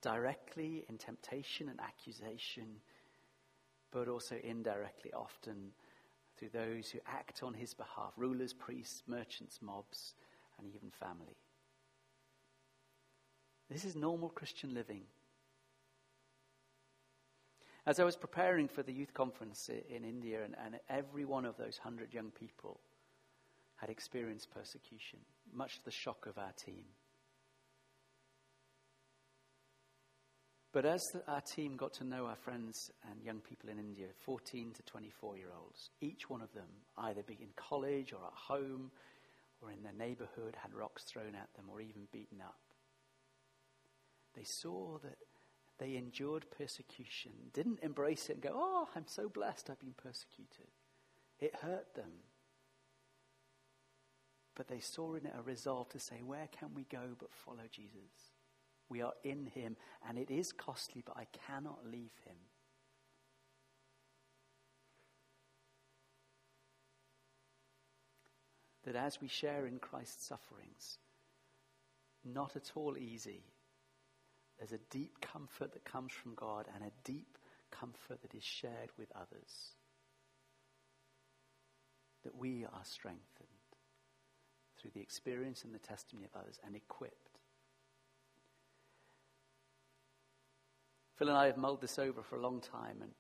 directly 0.02 0.86
in 0.89 0.97
temptation 0.97 1.69
and 1.69 1.80
accusation, 1.80 2.82
but 3.91 4.08
also 4.08 4.36
indirectly, 4.43 5.13
often 5.13 5.71
through 6.38 6.49
those 6.49 6.89
who 6.89 6.99
act 7.06 7.43
on 7.43 7.54
his 7.54 7.73
behalf 7.73 8.13
rulers, 8.17 8.54
priests, 8.54 9.04
merchants, 9.08 9.60
mobs, 9.62 10.15
and 10.58 10.67
even 10.67 10.89
family. 10.91 11.38
This 13.69 13.86
is 13.86 13.95
normal 13.95 14.30
Christian 14.30 14.73
living. 14.73 15.04
As 17.86 17.99
I 17.99 18.04
was 18.04 18.15
preparing 18.15 18.67
for 18.67 18.82
the 18.82 18.93
youth 18.93 19.13
conference 19.13 19.69
in 19.69 20.04
India, 20.04 20.43
and, 20.43 20.56
and 20.63 20.80
every 20.89 21.26
one 21.26 21.45
of 21.45 21.58
those 21.58 21.78
hundred 21.78 22.13
young 22.13 22.32
people 22.32 22.80
had 23.78 23.90
experienced 23.90 24.52
persecution, 24.54 25.19
much 25.54 25.78
to 25.80 25.86
the 25.86 25.92
shock 25.92 26.26
of 26.26 26.38
our 26.38 26.54
team. 26.65 26.86
But 30.74 30.86
as 30.86 31.02
the, 31.13 31.21
our 31.32 31.42
team 31.42 31.78
got 31.78 31.94
to 31.96 32.04
know 32.04 32.26
our 32.26 32.36
friends 32.36 32.90
and 33.10 33.21
young 33.24 33.42
people 33.42 33.69
in 33.69 33.78
India, 33.78 34.08
14 34.26 34.74
to 34.74 34.84
24 34.84 35.38
year 35.38 35.50
olds, 35.56 35.92
each 36.02 36.30
one 36.30 36.42
of 36.42 36.52
them, 36.54 36.67
either 36.98 37.21
be 37.21 37.38
in 37.40 37.50
college 37.56 38.12
or 38.12 38.26
at 38.26 38.34
home 38.34 38.90
or 39.62 39.71
in 39.71 39.84
their 39.84 39.94
neighborhood, 39.94 40.56
had 40.62 40.74
rocks 40.74 41.04
thrown 41.04 41.36
at 41.36 41.54
them 41.56 41.65
or 41.71 41.80
even 41.80 42.08
beaten 42.12 42.42
up. 42.42 42.58
They 44.36 44.44
saw 44.44 44.98
that 45.04 45.17
they 45.78 45.96
endured 45.96 46.46
persecution, 46.58 47.32
didn't 47.54 47.80
embrace 47.84 48.30
it 48.30 48.34
and 48.34 48.42
go, 48.42 48.52
Oh, 48.54 48.88
I'm 48.96 49.08
so 49.08 49.30
blessed 49.30 49.69
I've 49.69 49.80
been 49.80 49.94
persecuted. 49.96 50.71
It 51.40 51.56
hurt 51.62 51.94
them 51.94 52.12
but 54.56 54.67
they 54.67 54.79
saw 54.79 55.15
in 55.15 55.25
it 55.25 55.33
a 55.37 55.41
resolve 55.41 55.89
to 55.89 55.99
say, 55.99 56.21
Where 56.23 56.47
can 56.60 56.69
we 56.75 56.83
go 56.83 57.15
but 57.17 57.33
follow 57.33 57.63
Jesus? 57.71 58.31
We 58.89 59.01
are 59.01 59.13
in 59.23 59.47
him, 59.47 59.75
and 60.08 60.17
it 60.17 60.29
is 60.29 60.51
costly, 60.51 61.04
but 61.06 61.17
I 61.17 61.27
cannot 61.47 61.79
leave 61.85 62.13
him. 62.25 62.35
That 68.85 68.95
as 68.95 69.21
we 69.21 69.29
share 69.29 69.65
in 69.65 69.79
Christ's 69.79 70.27
sufferings, 70.27 70.97
not 72.25 72.56
at 72.56 72.71
all 72.75 72.97
easy, 72.97 73.43
there's 74.58 74.73
a 74.73 74.91
deep 74.91 75.19
comfort 75.21 75.73
that 75.73 75.85
comes 75.85 76.12
from 76.12 76.35
God 76.35 76.67
and 76.75 76.83
a 76.83 76.91
deep 77.04 77.37
comfort 77.71 78.21
that 78.21 78.35
is 78.35 78.43
shared 78.43 78.91
with 78.97 79.12
others. 79.15 79.75
That 82.23 82.35
we 82.35 82.65
are 82.65 82.83
strengthened 82.83 83.33
through 84.84 84.92
the 84.94 85.02
experience 85.02 85.63
and 85.63 85.73
the 85.73 85.79
testimony 85.79 86.25
of 86.25 86.40
others 86.40 86.60
and 86.65 86.75
equipped. 86.75 87.40
Phil 91.15 91.29
and 91.29 91.38
I 91.38 91.46
have 91.46 91.58
mulled 91.58 91.79
this 91.79 91.98
over 91.98 92.21
for 92.21 92.36
a 92.36 92.42
long 92.42 92.60
time, 92.60 92.98
and 93.02 93.12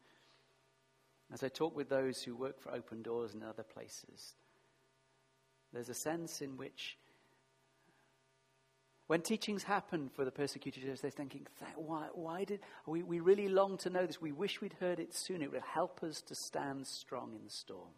as 1.31 1.41
I 1.41 1.47
talk 1.47 1.73
with 1.75 1.87
those 1.87 2.21
who 2.21 2.35
work 2.35 2.59
for 2.59 2.73
Open 2.73 3.01
Doors 3.01 3.33
and 3.33 3.43
other 3.43 3.63
places, 3.63 4.35
there's 5.71 5.89
a 5.89 5.93
sense 5.93 6.41
in 6.41 6.57
which 6.57 6.97
when 9.07 9.21
teachings 9.21 9.63
happen 9.63 10.09
for 10.09 10.25
the 10.25 10.31
persecuted 10.31 10.83
church, 10.83 11.01
they're 11.01 11.11
thinking, 11.11 11.45
why, 11.75 12.07
why 12.13 12.43
did 12.43 12.61
we, 12.85 13.03
we 13.03 13.19
really 13.19 13.47
long 13.47 13.77
to 13.79 13.89
know 13.89 14.05
this? 14.05 14.21
We 14.21 14.31
wish 14.31 14.59
we'd 14.59 14.75
heard 14.79 14.99
it 14.99 15.13
sooner. 15.13 15.45
It 15.45 15.51
would 15.51 15.61
help 15.61 16.03
us 16.03 16.21
to 16.23 16.35
stand 16.35 16.87
strong 16.87 17.33
in 17.35 17.43
the 17.43 17.49
storm. 17.49 17.93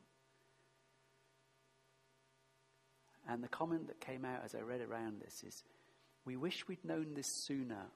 And 3.28 3.44
the 3.44 3.48
comment 3.48 3.88
that 3.88 4.00
came 4.00 4.24
out 4.26 4.42
as 4.44 4.54
I 4.54 4.60
read 4.60 4.82
around 4.82 5.22
this 5.22 5.44
is, 5.46 5.64
we 6.26 6.36
wish 6.36 6.68
we'd 6.68 6.84
known 6.84 7.14
this 7.14 7.28
sooner 7.28 7.88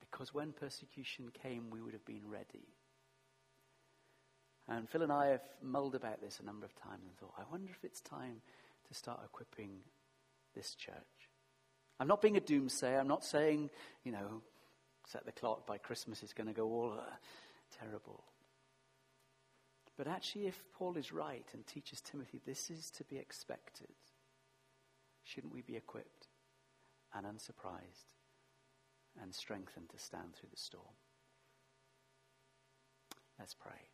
because 0.00 0.34
when 0.34 0.52
persecution 0.52 1.30
came, 1.42 1.70
we 1.70 1.80
would 1.80 1.92
have 1.92 2.04
been 2.04 2.28
ready. 2.28 2.66
And 4.68 4.88
Phil 4.88 5.02
and 5.02 5.12
I 5.12 5.28
have 5.28 5.42
mulled 5.62 5.94
about 5.94 6.20
this 6.20 6.40
a 6.40 6.44
number 6.44 6.64
of 6.64 6.74
times 6.74 7.02
and 7.06 7.16
thought, 7.16 7.34
I 7.38 7.42
wonder 7.50 7.70
if 7.70 7.84
it's 7.84 8.00
time 8.00 8.40
to 8.88 8.94
start 8.94 9.20
equipping 9.24 9.80
this 10.54 10.74
church. 10.74 10.94
I'm 11.98 12.08
not 12.08 12.22
being 12.22 12.36
a 12.36 12.40
doomsayer. 12.40 12.98
I'm 12.98 13.08
not 13.08 13.24
saying, 13.24 13.70
you 14.04 14.12
know, 14.12 14.42
set 15.06 15.26
the 15.26 15.32
clock 15.32 15.66
by 15.66 15.78
Christmas 15.78 16.22
it's 16.22 16.32
going 16.32 16.46
to 16.46 16.52
go 16.52 16.66
all 16.66 16.94
uh, 16.98 17.02
terrible. 17.78 18.24
But 20.00 20.08
actually, 20.08 20.46
if 20.46 20.62
Paul 20.72 20.96
is 20.96 21.12
right 21.12 21.44
and 21.52 21.66
teaches 21.66 22.00
Timothy 22.00 22.40
this 22.46 22.70
is 22.70 22.90
to 22.92 23.04
be 23.04 23.18
expected, 23.18 23.92
shouldn't 25.24 25.52
we 25.52 25.60
be 25.60 25.76
equipped 25.76 26.28
and 27.14 27.26
unsurprised 27.26 28.14
and 29.20 29.34
strengthened 29.34 29.90
to 29.90 29.98
stand 29.98 30.34
through 30.34 30.48
the 30.50 30.56
storm? 30.56 30.96
Let's 33.38 33.52
pray. 33.52 33.89